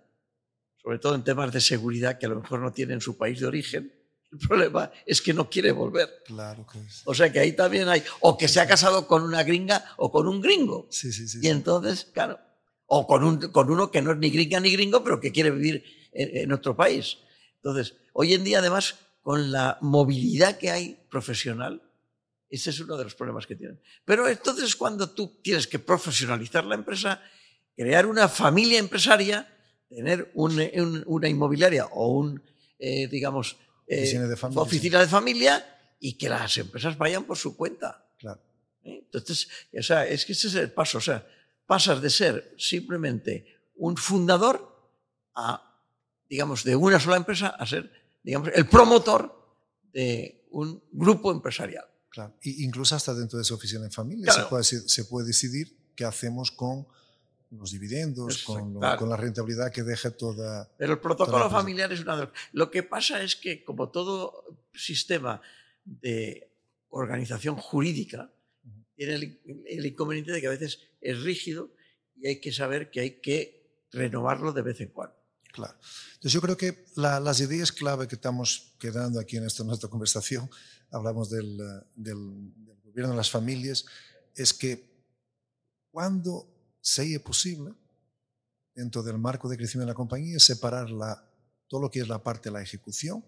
sobre 0.81 0.97
todo 0.99 1.13
en 1.15 1.23
temas 1.23 1.53
de 1.53 1.61
seguridad 1.61 2.17
que 2.17 2.25
a 2.25 2.29
lo 2.29 2.41
mejor 2.41 2.59
no 2.61 2.71
tiene 2.73 2.93
en 2.93 3.01
su 3.01 3.17
país 3.17 3.39
de 3.39 3.45
origen. 3.47 3.93
El 4.31 4.39
problema 4.39 4.91
es 5.05 5.21
que 5.21 5.31
no 5.33 5.47
quiere 5.49 5.71
volver. 5.71 6.09
Claro 6.25 6.65
que 6.65 6.79
es. 6.79 7.03
O 7.05 7.13
sea 7.13 7.31
que 7.31 7.39
ahí 7.39 7.51
también 7.53 7.87
hay, 7.87 8.01
o 8.21 8.35
que 8.35 8.47
se 8.47 8.59
ha 8.59 8.65
casado 8.67 9.05
con 9.05 9.21
una 9.21 9.43
gringa 9.43 9.85
o 9.97 10.11
con 10.11 10.27
un 10.27 10.41
gringo. 10.41 10.87
Sí, 10.89 11.13
sí, 11.13 11.27
sí. 11.27 11.37
Y 11.37 11.41
sí. 11.41 11.47
entonces, 11.49 12.05
claro, 12.11 12.39
o 12.87 13.05
con, 13.05 13.23
un, 13.23 13.37
con 13.51 13.69
uno 13.69 13.91
que 13.91 14.01
no 14.01 14.11
es 14.11 14.17
ni 14.17 14.31
gringa 14.31 14.59
ni 14.59 14.71
gringo, 14.71 15.03
pero 15.03 15.19
que 15.19 15.31
quiere 15.31 15.51
vivir 15.51 15.83
en, 16.13 16.37
en 16.37 16.51
otro 16.51 16.75
país. 16.75 17.17
Entonces, 17.57 17.95
hoy 18.13 18.33
en 18.33 18.43
día, 18.43 18.57
además, 18.59 18.95
con 19.21 19.51
la 19.51 19.77
movilidad 19.81 20.57
que 20.57 20.71
hay 20.71 20.99
profesional, 21.11 21.81
ese 22.55 22.69
es 22.69 22.79
uno 22.79 22.97
de 22.97 23.03
los 23.05 23.15
problemas 23.15 23.45
que 23.47 23.55
tienen. 23.55 23.79
Pero 24.05 24.27
entonces, 24.27 24.75
cuando 24.75 25.09
tú 25.09 25.39
tienes 25.41 25.67
que 25.67 25.79
profesionalizar 25.79 26.63
la 26.65 26.75
empresa, 26.75 27.21
crear 27.75 28.05
una 28.05 28.27
familia 28.27 28.79
empresaria, 28.79 29.47
tener 29.89 30.31
un- 30.35 30.59
un- 30.75 31.03
una 31.05 31.27
inmobiliaria 31.29 31.85
o 31.87 32.09
un, 32.17 32.41
eh, 32.79 33.07
digamos, 33.07 33.57
eh, 33.87 33.99
Oficina 34.01 34.27
de 34.27 34.35
familia, 34.37 34.61
oficina 34.61 34.99
de 34.99 35.07
familia 35.07 35.79
y 35.99 36.13
que 36.17 36.29
las 36.29 36.57
empresas 36.57 36.97
vayan 36.97 37.23
por 37.25 37.37
su 37.37 37.55
cuenta. 37.55 38.05
Claro. 38.17 38.41
¿eh? 38.83 39.01
Entonces, 39.05 39.47
o 39.77 39.81
sea, 39.83 40.05
es 40.07 40.25
que 40.25 40.31
ese 40.33 40.47
es 40.47 40.55
el 40.55 40.71
paso. 40.71 40.97
O 40.97 41.01
sea, 41.01 41.25
pasas 41.65 42.01
de 42.01 42.09
ser 42.09 42.55
simplemente 42.57 43.45
un 43.75 43.95
fundador 43.97 44.57
a, 45.35 45.81
digamos, 46.29 46.63
de 46.63 46.75
una 46.75 46.99
sola 46.99 47.17
empresa 47.17 47.49
a 47.49 47.65
ser, 47.65 47.91
digamos, 48.23 48.49
el 48.53 48.67
promotor 48.67 49.55
de 49.91 50.45
un 50.51 50.81
grupo 50.91 51.31
empresarial. 51.31 51.85
Claro. 52.13 52.35
Y 52.43 52.63
incluso 52.63 52.95
hasta 52.95 53.13
dentro 53.15 53.37
de 53.39 53.43
esa 53.43 53.55
oficina 53.55 53.81
de 53.83 53.89
familia 53.89 54.25
Claro. 54.25 54.43
se, 54.43 54.49
puede, 54.49 54.63
se 54.63 55.05
puede 55.05 55.27
decidir 55.27 55.75
qué 55.95 56.05
hacemos 56.05 56.51
con 56.51 56.85
los 57.49 57.71
dividendos, 57.71 58.35
Eso, 58.35 58.53
con, 58.53 58.73
lo- 58.73 58.79
claro. 58.79 58.99
con 58.99 59.09
la 59.09 59.17
rentabilidad 59.17 59.71
que 59.71 59.81
deja 59.83 60.11
toda... 60.11 60.71
Pero 60.77 60.93
el 60.93 60.99
protocolo 60.99 61.49
familiar 61.49 61.91
es 61.91 62.01
una 62.01 62.17
de 62.17 62.29
Lo 62.51 62.69
que 62.71 62.83
pasa 62.83 63.21
es 63.23 63.35
que, 63.35 63.63
como 63.63 63.89
todo 63.89 64.45
sistema 64.73 65.41
de 65.85 66.51
organización 66.89 67.55
jurídica, 67.55 68.31
tiene 68.95 69.15
el, 69.15 69.41
el 69.67 69.85
inconveniente 69.85 70.31
de 70.31 70.39
que 70.41 70.47
a 70.47 70.51
veces 70.51 70.79
es 71.01 71.21
rígido 71.23 71.71
y 72.15 72.27
hay 72.27 72.39
que 72.39 72.51
saber 72.51 72.91
que 72.91 72.99
hay 73.01 73.19
que 73.21 73.85
renovarlo 73.91 74.53
de 74.53 74.61
vez 74.61 74.79
en 74.81 74.89
cuando. 74.89 75.15
Claro. 75.51 75.73
Entonces 76.13 76.31
yo 76.31 76.41
creo 76.41 76.57
que 76.57 76.85
la- 76.95 77.19
las 77.19 77.39
ideas 77.39 77.71
clave 77.71 78.07
que 78.07 78.15
estamos 78.15 78.73
quedando 78.79 79.19
aquí 79.19 79.37
en 79.37 79.45
esta 79.45 79.63
nuestra 79.63 79.89
conversación, 79.89 80.49
hablamos 80.93 81.29
del, 81.29 81.59
eh, 81.59 81.85
del- 81.95 82.53
del 82.65 82.79
gobierno 82.83 83.11
de 83.11 83.17
las 83.17 83.29
familias, 83.29 83.85
es 84.35 84.53
que 84.53 84.89
cuando 85.91 86.47
sea 86.81 87.19
posible, 87.19 87.73
dentro 88.75 89.03
del 89.03 89.17
marco 89.17 89.47
de 89.49 89.57
crecimiento 89.57 89.87
de 89.87 89.91
la 89.91 89.95
compañía, 89.95 90.39
separar 90.39 90.89
la, 90.89 91.23
todo 91.67 91.81
lo 91.81 91.91
que 91.91 91.99
es 91.99 92.07
la 92.07 92.21
parte 92.21 92.49
de 92.49 92.53
la 92.53 92.61
ejecución, 92.61 93.23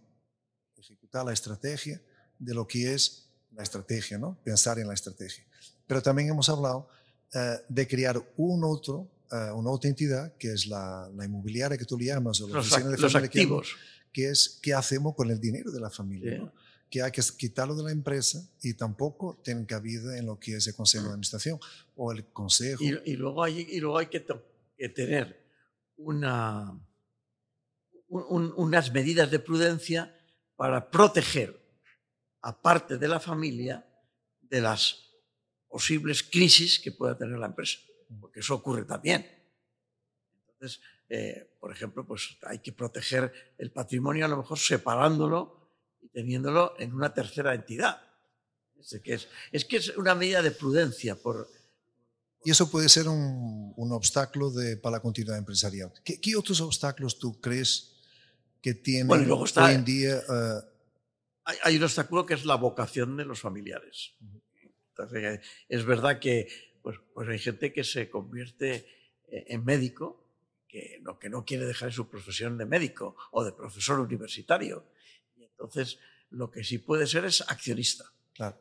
ejecutar 0.75 1.25
la 1.25 1.34
estrategia, 1.34 2.01
de 2.38 2.54
lo 2.54 2.67
que 2.67 2.93
es 2.93 3.30
la 3.51 3.63
estrategia, 3.63 4.17
¿no? 4.17 4.38
pensar 4.43 4.80
en 4.80 4.88
la 4.88 4.93
estrategia. 4.93 5.45
Pero 5.88 6.01
también 6.01 6.30
hemos 6.30 6.49
hablado 6.49 6.88
eh, 7.34 7.58
de 7.69 7.88
crear 7.88 8.21
un 8.38 8.63
otro, 8.63 9.08
eh, 9.32 9.51
una 9.51 9.69
otra 9.69 9.89
entidad, 9.89 10.34
que 10.38 10.51
es 10.51 10.67
la, 10.67 11.10
la 11.15 11.25
inmobiliaria 11.25 11.78
que 11.78 11.86
tú 11.86 11.97
le 11.97 12.06
llamas, 12.06 12.41
o 12.41 12.47
la 12.47 12.56
Los, 12.56 12.67
oficina 12.71 12.89
de 12.91 12.97
los 12.97 13.12
familia 13.12 13.30
que 13.32 13.39
llamas, 13.39 13.58
activos. 13.67 13.78
que 14.12 14.30
es 14.30 14.60
qué 14.62 14.73
hacemos 14.73 15.15
con 15.15 15.30
el 15.32 15.39
dinero 15.39 15.71
de 15.71 15.80
la 15.80 15.89
familia. 15.89 16.32
Sí. 16.34 16.38
¿no? 16.39 16.51
Que 16.89 17.02
hay 17.02 17.12
que 17.12 17.21
quitarlo 17.38 17.76
de 17.76 17.84
la 17.84 17.91
empresa 17.91 18.39
y 18.62 18.74
tampoco 18.76 19.39
tienen 19.43 19.65
cabida 19.65 20.17
en 20.17 20.26
lo 20.28 20.39
que 20.39 20.56
es 20.56 20.67
el 20.67 20.76
consejo 20.76 21.06
de 21.06 21.10
administración 21.12 21.60
o 21.95 22.12
el 22.12 22.26
consejo. 22.32 22.82
Y, 22.84 22.98
y 23.12 23.15
luego 23.15 23.43
hay, 23.43 23.60
y 23.69 23.80
luego 23.80 23.98
hay 23.98 24.08
que, 24.08 24.26
tener 24.89 25.45
una, 25.98 26.71
un- 28.08 28.26
un- 28.30 28.54
unas 28.58 28.91
medidas 28.93 29.32
de 29.32 29.39
prudencia 29.39 30.15
para 30.56 30.89
proteger 30.89 31.60
a 32.41 32.62
parte 32.62 32.98
de 32.98 33.08
la 33.08 33.19
familia 33.19 33.86
de 34.41 34.62
las 34.62 35.10
posibles 35.67 36.24
crisis 36.24 36.80
que 36.80 36.91
pueda 36.91 37.17
tener 37.17 37.38
la 37.39 37.48
empresa, 37.48 37.80
porque 38.21 38.39
eso 38.41 38.56
ocurre 38.56 38.86
también. 38.86 39.26
Entonces, 40.48 40.80
eh, 41.10 41.58
por 41.60 41.71
ejemplo, 41.71 42.06
pues 42.06 42.38
hay 42.43 42.60
que 42.60 42.71
proteger 42.71 43.56
el 43.58 43.71
patrimonio 43.71 44.26
a 44.26 44.30
lo 44.30 44.38
mejor 44.38 44.58
separándolo 44.60 45.64
teniéndolo 46.19 46.73
en 46.80 46.93
una 46.93 47.13
tercera 47.13 47.54
entidad. 47.54 48.01
Es 48.80 48.99
que 49.04 49.13
es, 49.15 49.28
es 49.51 49.65
que 49.65 49.78
es 49.78 49.89
una 49.97 50.15
medida 50.15 50.41
de 50.41 50.51
prudencia 50.51 51.15
por, 51.15 51.49
Y 52.45 52.51
eso 52.51 52.71
puede 52.71 52.88
ser 52.88 53.08
un, 53.10 53.73
un 53.75 53.91
obstáculo 53.91 54.49
de, 54.49 54.78
para 54.78 54.97
la 54.97 55.01
continuidad 55.01 55.38
empresarial. 55.38 55.91
¿Qué, 56.06 56.21
qué 56.21 56.36
otros 56.38 56.62
obstáculos 56.62 57.19
tú 57.19 57.39
crees 57.41 57.97
que 58.62 58.73
tienen 58.75 59.08
Bueno, 59.08 59.25
luego 59.25 59.45
está- 59.45 59.65
hoy 59.65 59.73
en 59.73 59.84
día? 59.86 60.15
eh, 60.17 60.62
hay, 61.43 61.58
hay 61.63 61.78
un 61.78 61.84
obstáculo 61.84 62.25
que 62.25 62.34
es 62.36 62.45
la 62.45 62.56
vocación 62.56 63.17
de 63.17 63.25
los 63.25 63.41
familiares. 63.41 64.13
Entonces, 64.91 65.41
es 65.67 65.84
verdad 65.86 66.19
que 66.19 66.47
pues, 66.82 66.97
pues 67.13 67.28
hay 67.28 67.39
gente 67.39 67.73
que 67.73 67.84
se 67.84 68.10
convierte 68.10 68.88
eh, 69.28 69.45
en 69.49 69.65
médico, 69.65 70.23
que 70.69 70.99
no, 71.01 71.19
que 71.19 71.30
no 71.30 71.43
quiere 71.43 71.65
dejar 71.65 71.91
su 71.91 72.08
profesión 72.08 72.58
de 72.58 72.65
médico 72.65 73.17
o 73.32 73.43
de 73.43 73.51
profesor 73.51 73.99
universitario. 73.99 74.86
Entonces 75.58 75.98
lo 76.32 76.52
que 76.52 76.63
sí 76.63 76.78
puede 76.80 77.08
ser 77.08 77.26
es 77.26 77.41
accionista. 77.41 78.06
claro. 78.34 78.58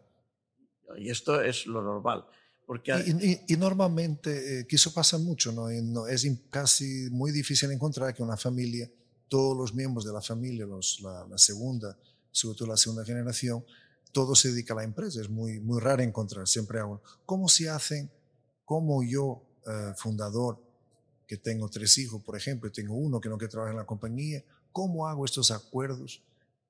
Y 0.98 1.10
esto 1.10 1.40
es 1.40 1.66
lo 1.66 1.82
normal. 1.82 2.24
Porque 2.66 2.92
Y, 3.06 3.30
y- 3.32 3.40
y 3.48 3.56
normalmente, 3.56 4.60
eh, 4.60 4.66
que 4.66 4.76
eso 4.76 4.92
pasa 4.92 5.18
mucho, 5.18 5.50
¿no? 5.52 5.68
No- 5.82 6.06
es 6.06 6.26
casi 6.50 7.08
muy 7.10 7.32
difícil 7.32 7.70
encontrar 7.72 8.14
que 8.14 8.22
una 8.22 8.36
familia, 8.36 8.90
todos 9.28 9.56
los 9.56 9.74
miembros 9.74 10.04
de 10.04 10.12
la 10.12 10.20
familia, 10.20 10.64
los, 10.66 11.00
la, 11.00 11.26
la 11.26 11.38
segunda, 11.38 11.98
sobre 12.30 12.56
todo 12.56 12.68
la 12.68 12.76
segunda 12.76 13.04
generación, 13.04 13.64
todo 14.12 14.34
se 14.34 14.50
dedica 14.52 14.72
a 14.74 14.76
la 14.78 14.84
empresa. 14.84 15.20
Es 15.20 15.28
muy, 15.28 15.58
muy 15.60 15.80
raro 15.80 16.02
encontrar, 16.02 16.46
siempre 16.46 16.78
hago. 16.78 17.02
¿Cómo 17.26 17.48
se 17.48 17.68
hacen, 17.68 18.10
cómo 18.64 19.02
yo, 19.02 19.42
eh, 19.66 19.92
fundador, 19.96 20.62
que 21.26 21.38
tengo 21.38 21.68
tres 21.70 21.96
hijos, 21.98 22.22
por 22.22 22.36
ejemplo, 22.36 22.68
y 22.68 22.72
tengo 22.72 22.94
uno 22.94 23.20
que 23.20 23.28
no 23.30 23.36
quiere 23.38 23.50
trabajar 23.50 23.72
en 23.72 23.78
la 23.78 23.86
compañía, 23.86 24.44
cómo 24.70 25.06
hago 25.08 25.24
estos 25.24 25.50
acuerdos 25.50 26.22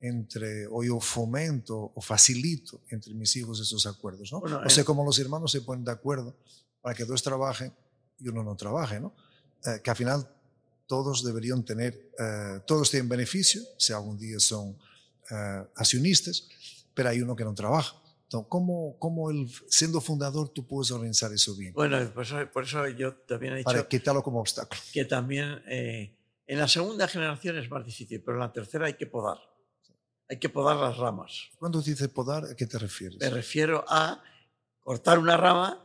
entre, 0.07 0.67
o 0.67 0.83
yo 0.83 1.01
fomento 1.01 1.93
o 1.95 2.01
facilito 2.01 2.83
entre 2.91 3.15
mis 3.15 3.35
hijos 3.37 3.61
esos 3.61 3.87
acuerdos, 3.87 4.31
¿no? 4.33 4.41
Bueno, 4.41 4.61
o 4.65 4.71
sea, 4.71 4.83
eh, 4.83 4.85
como 4.85 5.05
los 5.05 5.19
hermanos 5.19 5.51
se 5.53 5.63
ponen 5.63 5.85
de 5.85 5.93
acuerdo 5.93 6.37
para 6.81 6.95
que 6.95 7.05
dos 7.05 7.23
trabajen 7.23 7.73
y 8.21 8.29
uno 8.29 8.43
no 8.43 8.55
trabaje, 8.57 9.01
¿no? 9.01 9.15
Eh, 9.65 9.81
que 9.83 9.91
al 9.91 9.97
final 9.97 10.29
todos 10.87 11.25
deberían 11.25 11.65
tener, 11.65 12.11
eh, 12.19 12.61
todos 12.67 12.91
tienen 12.91 13.09
beneficio, 13.09 13.63
si 13.79 13.93
algún 13.93 14.19
día 14.19 14.39
son 14.39 14.77
eh, 15.31 15.65
accionistas, 15.77 16.49
pero 16.93 17.09
hay 17.09 17.21
uno 17.21 17.35
que 17.35 17.45
no 17.45 17.55
trabaja. 17.55 17.97
Entonces, 18.25 18.49
¿cómo, 18.49 18.97
cómo 18.99 19.31
el, 19.31 19.49
siendo 19.69 20.01
fundador 20.01 20.49
tú 20.51 20.67
puedes 20.67 20.91
organizar 20.91 21.33
eso 21.33 21.55
bien? 21.57 21.73
bueno, 21.73 21.99
por 22.13 22.25
eso, 22.25 22.37
por 22.53 22.65
eso 22.65 22.87
yo 22.89 23.15
también 23.15 23.55
he 23.55 23.57
dicho 23.59 23.67
Para 23.67 23.89
quitarlo 23.89 24.23
como 24.23 24.41
obstáculo. 24.41 24.81
que 24.93 25.05
también 25.05 25.63
eh, 25.69 26.15
en 26.47 26.59
la 26.59 26.69
segunda 26.69 27.09
generación 27.09 27.57
es 27.59 27.71
más 27.71 27.85
difícil, 27.85 28.23
pero 28.23 28.37
en 28.37 28.41
la 28.41 28.53
tercera 28.53 28.87
hay 28.87 28.95
que 28.95 29.07
podar. 29.07 29.39
Hay 30.29 30.39
que 30.39 30.49
podar 30.49 30.77
las 30.77 30.97
ramas. 30.97 31.51
Cuando 31.59 31.81
dices 31.83 32.09
podar, 32.09 32.45
¿a 32.45 32.55
qué 32.57 32.67
te 32.67 32.79
refieres? 32.79 33.19
Me 33.21 33.31
refiero 33.31 33.85
a 33.89 34.23
cortar 34.81 35.19
una 35.19 35.37
rama, 35.37 35.81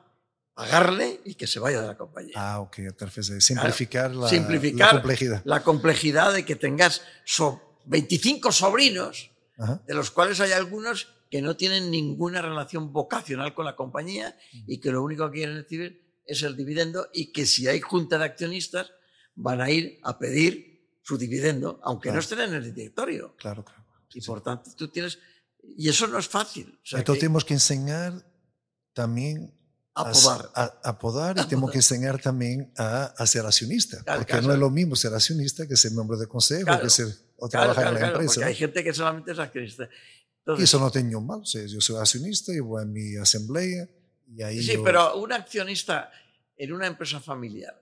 pagarle 0.54 1.20
y 1.26 1.36
que 1.36 1.46
se 1.48 1.60
vaya 1.60 1.82
de 1.82 1.88
la 1.88 1.98
compañía. 1.98 2.34
Ah, 2.36 2.60
ok, 2.60 2.76
te 2.98 3.06
refieres 3.06 3.32
a 3.32 3.40
simplificar, 3.42 4.14
la, 4.16 4.28
simplificar 4.30 4.94
la 4.96 5.02
complejidad. 5.02 5.42
La 5.46 5.64
complejidad 5.64 6.34
de 6.34 6.46
que 6.46 6.56
tengas 6.56 7.02
so- 7.26 7.62
25 7.86 8.52
sobrinos, 8.52 9.32
Ajá. 9.58 9.82
de 9.88 9.94
los 9.94 10.12
cuales 10.12 10.40
hay 10.40 10.52
algunos 10.52 11.08
que 11.32 11.42
no 11.42 11.56
tienen 11.56 11.92
ninguna 11.92 12.42
relación 12.42 12.92
vocacional 12.94 13.54
con 13.54 13.66
la 13.66 13.76
compañía 13.76 14.38
y 14.68 14.80
que 14.80 14.92
lo 14.92 15.04
único 15.04 15.30
que 15.30 15.38
quieren 15.40 15.56
recibir 15.58 16.02
es 16.26 16.44
el 16.44 16.56
dividendo 16.56 17.08
y 17.14 17.32
que 17.32 17.46
si 17.46 17.68
hay 17.68 17.80
junta 17.82 18.18
de 18.18 18.26
accionistas 18.26 18.92
van 19.36 19.62
a 19.62 19.70
ir 19.70 20.00
a 20.04 20.18
pedir 20.20 20.88
su 21.04 21.18
dividendo, 21.18 21.80
aunque 21.84 22.10
no 22.10 22.14
Claro. 22.14 22.20
estén 22.22 22.40
en 22.42 22.54
el 22.54 22.74
directorio. 22.74 23.36
Claro, 23.38 23.64
claro. 23.66 23.79
Y 24.14 24.22
Sí. 24.22 24.28
por 24.28 24.42
tanto 24.42 24.72
tú 24.76 24.88
tienes... 24.88 25.20
Y 25.78 25.90
eso 25.90 26.08
no 26.08 26.18
es 26.18 26.28
fácil. 26.28 26.80
O 26.84 26.86
sea, 26.86 27.00
Entonces 27.00 27.20
que 27.20 27.26
tenemos 27.26 27.46
que 27.46 27.54
enseñar 27.54 28.26
también 28.94 29.54
a 29.94 30.12
podar. 30.12 30.50
A, 30.56 30.64
a 30.84 30.98
podar 31.00 31.38
y 31.38 31.42
A 31.42 31.44
tenemos 31.48 31.68
podar. 31.70 31.72
que 31.74 31.78
enseñar 31.80 32.22
también 32.22 32.72
a, 32.78 33.06
a 33.06 33.28
ser 33.28 33.46
accionista. 33.46 34.02
Claro, 34.04 34.20
porque 34.22 34.32
claro. 34.32 34.48
no 34.48 34.54
es 34.54 34.60
lo 34.60 34.70
mismo 34.70 34.96
ser 34.96 35.14
accionista 35.14 35.68
que 35.68 35.76
ser 35.76 35.92
miembro 35.92 36.18
de 36.18 36.28
consejo, 36.28 36.66
Claro. 36.66 36.84
que 36.84 36.90
ser 36.90 37.08
o 37.38 37.48
trabajar 37.50 37.94
en 37.94 38.02
la 38.02 38.08
empresa. 38.08 38.46
hay 38.46 38.56
gente 38.56 38.84
que 38.84 38.94
solamente 38.94 39.32
es 39.34 39.40
accionista. 39.40 39.84
Y 39.84 40.40
Entonces, 40.40 40.64
eso 40.70 40.80
no 40.80 40.90
tengo 40.92 41.22
mal. 41.22 41.42
O 41.42 41.46
sea, 41.46 41.66
yo 41.66 41.80
soy 41.82 41.98
accionista 41.98 42.54
y 42.54 42.60
voy 42.60 42.82
a 42.82 42.86
mi 42.86 43.16
asamblea 43.18 43.88
y 44.36 44.42
ahí 44.42 44.64
Sí, 44.64 44.74
yo- 44.74 44.84
pero 44.84 45.18
un 45.18 45.32
accionista 45.34 46.10
en 46.58 46.72
una 46.74 46.88
empresa 46.88 47.20
familiar 47.20 47.80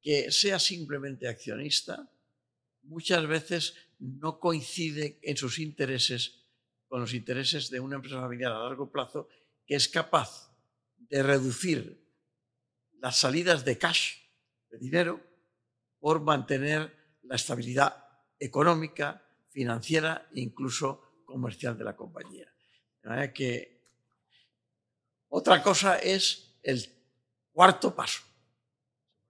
que 0.00 0.30
sea 0.30 0.58
simplemente 0.58 1.26
accionista, 1.28 2.08
muchas 2.84 3.26
veces 3.26 3.74
no 3.98 4.38
coincide 4.38 5.18
en 5.22 5.36
sus 5.36 5.58
intereses 5.58 6.44
con 6.88 7.00
los 7.00 7.14
intereses 7.14 7.70
de 7.70 7.80
una 7.80 7.96
empresa 7.96 8.20
familiar 8.20 8.52
a 8.52 8.60
largo 8.60 8.90
plazo 8.90 9.28
que 9.66 9.74
es 9.74 9.88
capaz 9.88 10.50
de 10.96 11.22
reducir 11.22 12.04
las 13.00 13.18
salidas 13.18 13.64
de 13.64 13.78
cash, 13.78 14.16
de 14.70 14.78
dinero, 14.78 15.20
por 15.98 16.20
mantener 16.20 17.18
la 17.22 17.36
estabilidad 17.36 18.06
económica, 18.38 19.26
financiera 19.50 20.28
e 20.34 20.40
incluso 20.40 21.22
comercial 21.24 21.78
de 21.78 21.84
la 21.84 21.96
compañía. 21.96 22.46
De 23.02 23.08
manera 23.08 23.32
que 23.32 23.74
otra 25.28 25.62
cosa 25.62 25.98
es 25.98 26.58
el 26.62 26.84
cuarto 27.52 27.94
paso. 27.94 28.22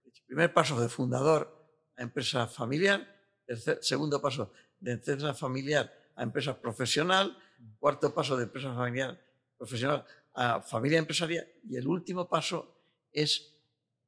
El 0.03 0.11
primer 0.25 0.53
paso 0.53 0.79
de 0.79 0.89
fundador 0.89 1.55
a 1.97 2.03
empresa 2.03 2.47
familiar, 2.47 3.14
tercer- 3.45 3.79
segundo 3.81 4.21
paso 4.21 4.51
de 4.79 4.93
empresa 4.93 5.33
familiar 5.33 5.91
a 6.15 6.23
empresa 6.23 6.59
profesional, 6.59 7.37
cuarto 7.79 8.13
paso 8.13 8.37
de 8.37 8.43
empresa 8.43 8.73
familiar 8.73 9.19
profesional 9.57 10.05
a 10.33 10.61
familia 10.61 10.99
empresarial 10.99 11.47
y 11.69 11.77
el 11.77 11.87
último 11.87 12.27
paso 12.27 12.75
es 13.11 13.53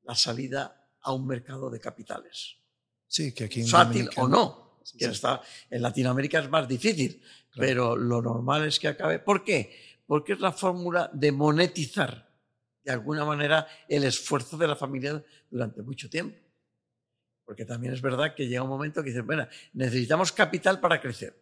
la 0.03 0.15
salida 0.15 0.89
a 1.01 1.13
un 1.13 1.25
mercado 1.25 1.69
de 1.69 1.79
capitales. 1.79 2.57
Sí, 3.07 3.33
que 3.33 3.45
aquí 3.45 3.61
en 3.61 3.67
Sátil 3.67 4.09
o 4.17 4.27
no. 4.27 4.79
Sí, 4.83 4.97
que 4.97 5.05
está, 5.05 5.41
en 5.69 5.81
Latinoamérica 5.81 6.39
es 6.39 6.49
más 6.49 6.67
difícil, 6.67 7.21
Claro. 7.51 7.67
pero 7.67 7.95
lo 7.95 8.21
normal 8.21 8.65
es 8.67 8.79
que 8.79 8.87
acabe. 8.89 9.19
¿Por 9.19 9.43
qué? 9.43 9.97
Porque 10.05 10.33
es 10.33 10.39
la 10.39 10.51
fórmula 10.53 11.09
de 11.13 11.31
monetizar 11.31 12.29
de 12.83 12.91
alguna 12.91 13.25
manera 13.25 13.67
el 13.89 14.03
esfuerzo 14.05 14.57
de 14.57 14.67
la 14.67 14.75
familia 14.77 15.21
durante 15.49 15.81
mucho 15.81 16.09
tiempo. 16.09 16.37
Porque 17.47 17.63
también 17.63 17.93
es 17.93 18.01
verdad 18.01 18.35
que 18.35 18.45
llega 18.45 18.61
un 18.61 18.67
momento 18.67 19.01
que 19.01 19.11
dicen, 19.11 19.25
bueno, 19.25 19.47
necesitamos 19.71 20.33
capital 20.33 20.81
para 20.81 20.99
crecer. 20.99 21.33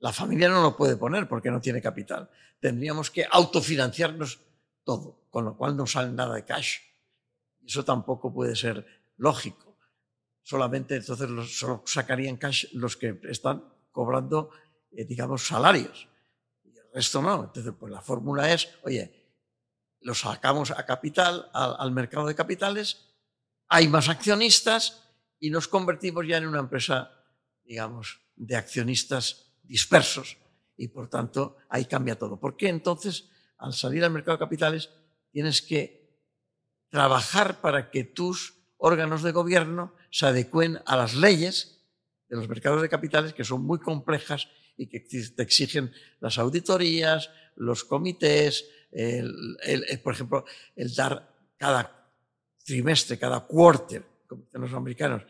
La 0.00 0.12
familia 0.12 0.48
no 0.48 0.62
lo 0.62 0.76
puede 0.76 0.96
poner 0.96 1.28
porque 1.28 1.48
no 1.48 1.60
tiene 1.60 1.80
capital. 1.80 2.28
Tendríamos 2.58 3.08
que 3.08 3.24
autofinanciarnos 3.30 4.40
todo, 4.82 5.28
con 5.30 5.44
lo 5.44 5.56
cual 5.56 5.76
no 5.76 5.86
sale 5.86 6.10
nada 6.10 6.34
de 6.34 6.44
cash. 6.44 6.78
Eso 7.64 7.84
tampoco 7.84 8.34
puede 8.34 8.56
ser 8.56 8.84
lógico. 9.18 9.78
Solamente 10.42 10.96
entonces 10.96 11.28
solo 11.56 11.84
sacarían 11.86 12.36
cash 12.36 12.66
los 12.72 12.96
que 12.96 13.20
están 13.28 13.62
cobrando, 13.92 14.50
eh, 14.90 15.04
digamos, 15.04 15.46
salarios. 15.46 16.08
Y 16.64 16.76
el 16.76 16.92
resto 16.92 17.22
no. 17.22 17.44
Entonces, 17.44 17.72
pues 17.78 17.92
la 17.92 18.00
fórmula 18.00 18.52
es, 18.52 18.76
oye, 18.82 19.14
lo 20.00 20.14
sacamos 20.14 20.72
a 20.72 20.84
capital, 20.84 21.48
al 21.52 21.92
mercado 21.92 22.26
de 22.26 22.34
capitales, 22.34 23.09
hay 23.70 23.88
más 23.88 24.08
accionistas 24.08 25.04
y 25.38 25.48
nos 25.48 25.68
convertimos 25.68 26.26
ya 26.26 26.36
en 26.36 26.46
una 26.46 26.58
empresa, 26.58 27.10
digamos, 27.64 28.20
de 28.36 28.56
accionistas 28.56 29.52
dispersos 29.62 30.36
y 30.76 30.88
por 30.88 31.08
tanto 31.08 31.56
ahí 31.68 31.84
cambia 31.84 32.18
todo. 32.18 32.38
¿Por 32.38 32.56
qué 32.56 32.68
entonces 32.68 33.30
al 33.58 33.72
salir 33.72 34.04
al 34.04 34.10
mercado 34.10 34.36
de 34.36 34.44
capitales 34.44 34.90
tienes 35.30 35.62
que 35.62 36.10
trabajar 36.88 37.60
para 37.60 37.90
que 37.90 38.02
tus 38.02 38.54
órganos 38.76 39.22
de 39.22 39.30
gobierno 39.32 39.94
se 40.10 40.26
adecuen 40.26 40.80
a 40.86 40.96
las 40.96 41.14
leyes 41.14 41.80
de 42.28 42.36
los 42.36 42.48
mercados 42.48 42.82
de 42.82 42.88
capitales 42.88 43.34
que 43.34 43.44
son 43.44 43.62
muy 43.62 43.78
complejas 43.78 44.48
y 44.76 44.88
que 44.88 45.00
te 45.00 45.42
exigen 45.42 45.92
las 46.18 46.38
auditorías, 46.38 47.30
los 47.54 47.84
comités, 47.84 48.68
por 50.02 50.14
ejemplo, 50.14 50.44
el 50.74 50.92
dar 50.94 51.36
cada 51.56 51.99
trimestre, 52.70 53.18
cada 53.18 53.40
quarter, 53.40 54.04
como 54.28 54.42
dicen 54.44 54.60
los 54.60 54.72
americanos, 54.72 55.22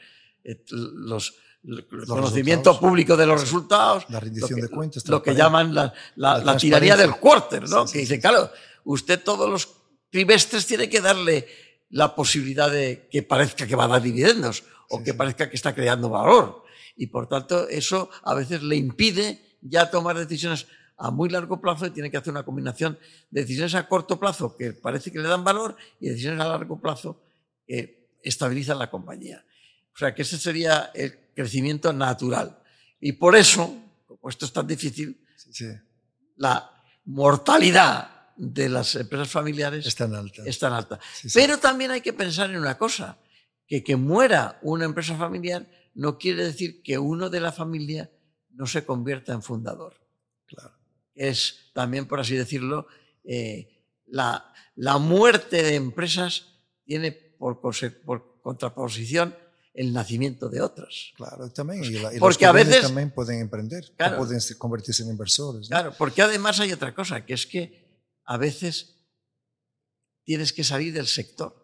eh, 0.45 0.63
los, 0.69 1.35
el 1.65 1.87
conocimiento 2.07 2.79
público 2.79 3.17
de 3.17 3.25
los 3.25 3.41
resultados, 3.41 4.05
la 4.11 4.21
rendición 4.21 4.51
lo 4.51 4.57
que, 4.57 4.63
de 4.63 4.77
cuentas, 4.77 5.09
lo 5.09 5.23
que 5.23 5.35
llaman 5.35 5.75
la, 5.75 5.95
la, 6.17 6.57
tiranía 6.59 6.97
del 6.99 7.17
quarter, 7.17 7.67
¿no? 7.67 7.87
que 7.87 8.01
dice, 8.01 8.21
claro, 8.21 8.51
usted 8.85 9.23
todos 9.23 9.49
los 9.49 9.69
trimestres 10.11 10.67
tiene 10.67 10.91
que 10.91 11.01
darle 11.01 11.49
la 11.89 12.15
posibilidad 12.15 12.71
de 12.71 13.09
que 13.11 13.23
parezca 13.23 13.67
que 13.67 13.75
va 13.75 13.85
a 13.85 13.89
dar 13.89 14.03
dividendos 14.03 14.65
o 14.91 15.03
que 15.03 15.15
parezca 15.15 15.49
que 15.49 15.57
está 15.57 15.75
creando 15.75 16.11
valor. 16.11 16.63
Y 16.97 17.07
por 17.07 17.27
tanto, 17.27 17.69
eso 17.69 18.11
a 18.23 18.35
veces 18.35 18.63
le 18.63 18.77
impide 18.77 19.57
ya 19.63 19.91
tomar 19.91 20.19
decisiones 20.19 20.67
a 20.99 21.11
muy 21.11 21.31
largo 21.31 21.59
plazo 21.59 21.87
y 21.87 21.91
tiene 21.91 22.11
que 22.11 22.19
hacer 22.19 22.33
una 22.33 22.43
combinación 22.43 22.99
de 23.31 23.41
decisiones 23.41 23.75
a 23.75 23.89
corto 23.89 24.21
plazo 24.21 24.55
que 24.55 24.75
parece 24.75 25.11
que 25.11 25.19
le 25.19 25.29
dan 25.29 25.43
valor 25.43 25.75
y 26.01 26.11
decisiones 26.11 26.41
a 26.41 26.49
largo 26.49 26.79
plazo 26.79 27.30
que 27.71 28.19
estabilizan 28.21 28.81
la 28.81 28.91
compañía. 28.91 29.45
O 29.95 29.99
sea 29.99 30.13
que 30.13 30.23
ese 30.23 30.39
sería 30.39 30.91
el 30.93 31.31
crecimiento 31.37 31.93
natural. 31.93 32.59
Y 32.99 33.13
por 33.13 33.37
eso, 33.37 33.81
como 34.07 34.29
esto 34.29 34.45
es 34.45 34.53
tan 34.53 34.67
difícil, 34.67 35.25
la 36.37 36.69
mortalidad 37.05 38.33
de 38.37 38.69
las 38.69 38.97
empresas 38.97 39.31
familiares 39.31 39.87
es 39.87 39.95
tan 39.95 40.17
alta. 40.17 40.43
Es 40.45 40.59
tan 40.59 40.73
alta. 40.73 40.99
Pero 41.33 41.59
también 41.59 41.93
hay 41.93 42.01
que 42.01 42.13
pensar 42.13 42.51
en 42.51 42.57
una 42.57 42.77
cosa, 42.77 43.19
que 43.69 43.85
que 43.85 43.95
muera 43.95 44.59
una 44.63 44.85
empresa 44.85 45.17
familiar 45.17 45.69
no 45.95 46.19
quiere 46.19 46.45
decir 46.45 46.83
que 46.83 46.99
uno 46.99 47.31
de 47.31 47.41
la 47.41 47.53
familia 47.53 48.11
no 48.51 48.67
se 48.67 48.85
convierta 48.85 49.33
en 49.33 49.43
fundador. 49.43 49.95
Claro. 50.47 50.75
Es 51.15 51.71
también, 51.73 52.07
por 52.07 52.19
así 52.19 52.35
decirlo, 52.35 52.89
eh, 53.23 53.87
la, 54.07 54.53
la, 54.75 54.99
muerte 54.99 55.63
de 55.63 55.77
empresas 55.77 56.49
tiene 56.85 57.30
por, 57.41 57.59
por 58.05 58.41
contraposición 58.43 59.35
el 59.73 59.93
nacimiento 59.93 60.49
de 60.49 60.61
otras. 60.61 61.13
Claro, 61.17 61.51
también. 61.51 61.83
Y, 61.85 62.19
porque 62.19 62.45
a 62.45 62.53
veces 62.53 62.83
también 62.83 63.11
pueden 63.11 63.41
emprender, 63.41 63.85
pueden 64.17 64.41
convertirse 64.59 65.03
en 65.03 65.11
inversores. 65.11 65.69
Claro, 65.69 65.95
porque 65.97 66.23
además 66.23 66.61
hay 66.61 66.73
otra 66.73 66.95
cosa, 66.95 67.25
que 67.25 67.35
es 67.35 67.47
que 67.47 67.89
a 68.25 68.37
veces 68.37 69.07
tienes 70.25 70.53
que 70.53 70.65
salir 70.65 70.93
del 70.93 71.07
sector. 71.07 71.57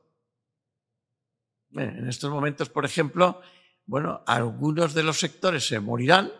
en 1.72 2.08
estos 2.08 2.30
momentos, 2.30 2.70
por 2.70 2.84
ejemplo, 2.84 3.40
bueno, 3.84 4.22
algunos 4.26 4.94
de 4.94 5.02
los 5.02 5.20
sectores 5.20 5.66
se 5.66 5.78
morirán 5.78 6.32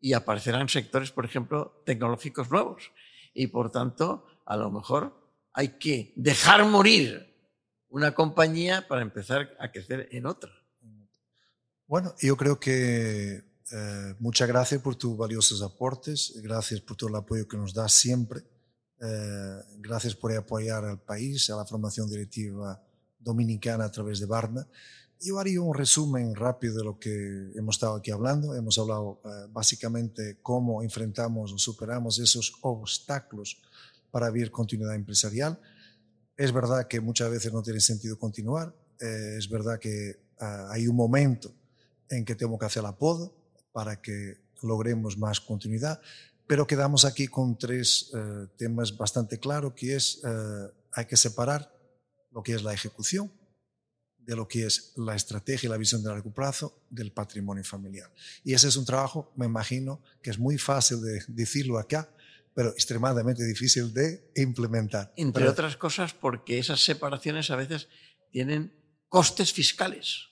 y 0.00 0.14
aparecerán 0.14 0.68
sectores, 0.68 1.10
por 1.10 1.24
ejemplo, 1.24 1.82
tecnológicos 1.84 2.50
nuevos. 2.50 2.92
Y 3.34 3.48
por 3.48 3.70
tanto, 3.70 4.26
a 4.46 4.56
lo 4.56 4.70
mejor 4.70 5.12
hay 5.52 5.78
que 5.78 6.12
dejar 6.16 6.64
morir 6.64 7.33
una 7.94 8.12
compañía 8.12 8.88
para 8.88 9.02
empezar 9.02 9.56
a 9.60 9.70
crecer 9.70 10.08
en 10.10 10.26
otra. 10.26 10.50
Bueno, 11.86 12.12
yo 12.20 12.36
creo 12.36 12.58
que 12.58 13.44
eh, 13.70 14.14
muchas 14.18 14.48
gracias 14.48 14.82
por 14.82 14.96
tus 14.96 15.16
valiosos 15.16 15.62
aportes, 15.62 16.34
gracias 16.42 16.80
por 16.80 16.96
todo 16.96 17.10
el 17.10 17.14
apoyo 17.14 17.46
que 17.46 17.56
nos 17.56 17.72
das 17.72 17.92
siempre, 17.92 18.42
eh, 19.00 19.60
gracias 19.78 20.16
por 20.16 20.32
apoyar 20.32 20.84
al 20.84 21.02
país, 21.02 21.48
a 21.50 21.56
la 21.56 21.64
formación 21.64 22.10
directiva 22.10 22.82
dominicana 23.16 23.84
a 23.84 23.92
través 23.92 24.18
de 24.18 24.26
Barna. 24.26 24.66
Yo 25.20 25.38
haría 25.38 25.60
un 25.60 25.72
resumen 25.72 26.34
rápido 26.34 26.78
de 26.78 26.84
lo 26.84 26.98
que 26.98 27.52
hemos 27.54 27.76
estado 27.76 27.94
aquí 27.94 28.10
hablando. 28.10 28.56
Hemos 28.56 28.76
hablado 28.76 29.20
eh, 29.24 29.28
básicamente 29.50 30.38
cómo 30.42 30.82
enfrentamos 30.82 31.52
o 31.52 31.58
superamos 31.58 32.18
esos 32.18 32.54
obstáculos 32.62 33.62
para 34.10 34.30
vivir 34.30 34.50
continuidad 34.50 34.96
empresarial. 34.96 35.60
Es 36.36 36.52
verdad 36.52 36.88
que 36.88 37.00
muchas 37.00 37.30
veces 37.30 37.52
no 37.52 37.62
tiene 37.62 37.80
sentido 37.80 38.18
continuar. 38.18 38.74
es 39.00 39.48
verdad 39.48 39.78
que 39.78 40.16
hay 40.38 40.88
un 40.88 40.96
momento 40.96 41.52
en 42.08 42.24
que 42.24 42.34
tengo 42.34 42.58
que 42.58 42.66
hacer 42.66 42.82
la 42.82 42.96
poda 42.96 43.30
para 43.72 44.00
que 44.00 44.38
logremos 44.62 45.16
más 45.18 45.40
continuidad, 45.40 46.00
pero 46.46 46.66
quedamos 46.66 47.04
aquí 47.04 47.28
con 47.28 47.58
tres 47.58 48.10
eh, 48.14 48.46
temas 48.56 48.96
bastante 48.96 49.38
claros, 49.38 49.74
que 49.74 49.96
es, 49.96 50.20
eh, 50.24 50.70
hay 50.92 51.06
que 51.06 51.16
separar 51.16 51.72
lo 52.30 52.42
que 52.42 52.54
es 52.54 52.62
la 52.62 52.74
ejecución 52.74 53.30
de 54.18 54.36
lo 54.36 54.48
que 54.48 54.66
es 54.66 54.92
la 54.96 55.14
estrategia 55.14 55.66
y 55.66 55.70
la 55.70 55.76
visión 55.76 56.02
de 56.02 56.08
largo 56.08 56.32
plazo 56.32 56.82
del 56.88 57.12
patrimonio 57.12 57.62
familiar. 57.62 58.10
Y 58.42 58.54
ese 58.54 58.68
es 58.68 58.76
un 58.76 58.84
trabajo, 58.84 59.32
me 59.36 59.44
imagino, 59.46 60.00
que 60.22 60.30
es 60.30 60.38
muy 60.38 60.56
fácil 60.56 61.02
de 61.02 61.22
decirlo 61.28 61.78
acá, 61.78 62.08
pero 62.54 62.70
extremadamente 62.70 63.44
difícil 63.44 63.92
de 63.92 64.30
implementar. 64.36 65.12
Entre 65.16 65.48
otras 65.48 65.76
cosas 65.76 66.14
porque 66.14 66.58
esas 66.58 66.82
separaciones 66.82 67.50
a 67.50 67.56
veces 67.56 67.88
tienen 68.30 68.72
costes 69.08 69.52
fiscales. 69.52 70.28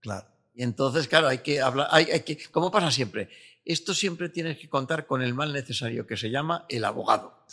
Claro. 0.00 0.26
Y 0.54 0.62
entonces, 0.62 1.06
claro, 1.06 1.28
hay 1.28 1.38
que 1.38 1.60
hablar, 1.60 1.88
hay, 1.90 2.20
que, 2.20 2.38
como 2.50 2.70
pasa 2.70 2.90
siempre, 2.90 3.30
esto 3.64 3.94
siempre 3.94 4.28
tienes 4.28 4.58
que 4.58 4.68
contar 4.68 5.06
con 5.06 5.22
el 5.22 5.32
mal 5.32 5.52
necesario 5.52 6.06
que 6.06 6.16
se 6.16 6.30
llama 6.30 6.66
el 6.68 6.84
abogado. 6.84 7.46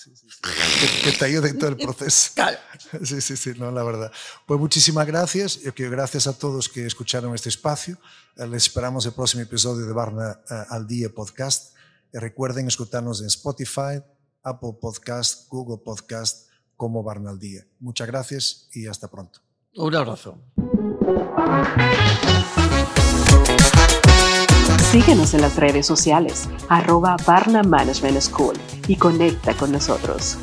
Que, 1.03 1.11
te 1.11 1.25
ayude 1.25 1.49
en 1.49 1.59
todo 1.59 1.69
el 1.69 1.77
proceso. 1.77 2.31
Claro. 2.33 2.57
Sí, 3.03 3.21
sí, 3.21 3.37
sí, 3.37 3.53
no, 3.57 3.71
la 3.71 3.83
verdad. 3.83 4.11
Pues 4.45 4.59
muchísimas 4.59 5.05
gracias. 5.05 5.61
Yo 5.61 5.73
quiero 5.73 5.91
gracias 5.91 6.27
a 6.27 6.37
todos 6.37 6.69
que 6.69 6.85
escucharon 6.85 7.35
este 7.35 7.49
espacio. 7.49 7.99
Eh, 8.35 8.47
les 8.47 8.63
esperamos 8.63 9.05
el 9.05 9.13
próximo 9.13 9.43
episodio 9.43 9.85
de 9.85 9.93
Barna 9.93 10.39
eh, 10.49 10.63
al 10.69 10.87
Día 10.87 11.09
Podcast. 11.09 11.76
Y 12.13 12.17
recuerden 12.17 12.67
escucharnos 12.67 13.21
en 13.21 13.27
Spotify, 13.27 14.03
Apple 14.43 14.77
Podcast, 14.79 15.49
Google 15.49 15.77
Podcast 15.83 16.47
como 16.75 17.03
Barna 17.03 17.31
al 17.31 17.39
Día. 17.39 17.65
Muchas 17.79 18.07
gracias 18.07 18.69
y 18.73 18.87
hasta 18.87 19.09
pronto. 19.09 19.39
Un 19.75 19.95
abrazo. 19.95 20.37
Síguenos 24.91 25.33
en 25.33 25.41
las 25.41 25.57
redes 25.57 25.85
sociales, 25.85 26.47
arroba 26.69 27.17
Barna 27.25 27.61
Management 27.61 28.21
School 28.21 28.55
y 28.87 28.95
conecta 28.95 29.53
con 29.53 29.71
nosotros. 29.71 30.37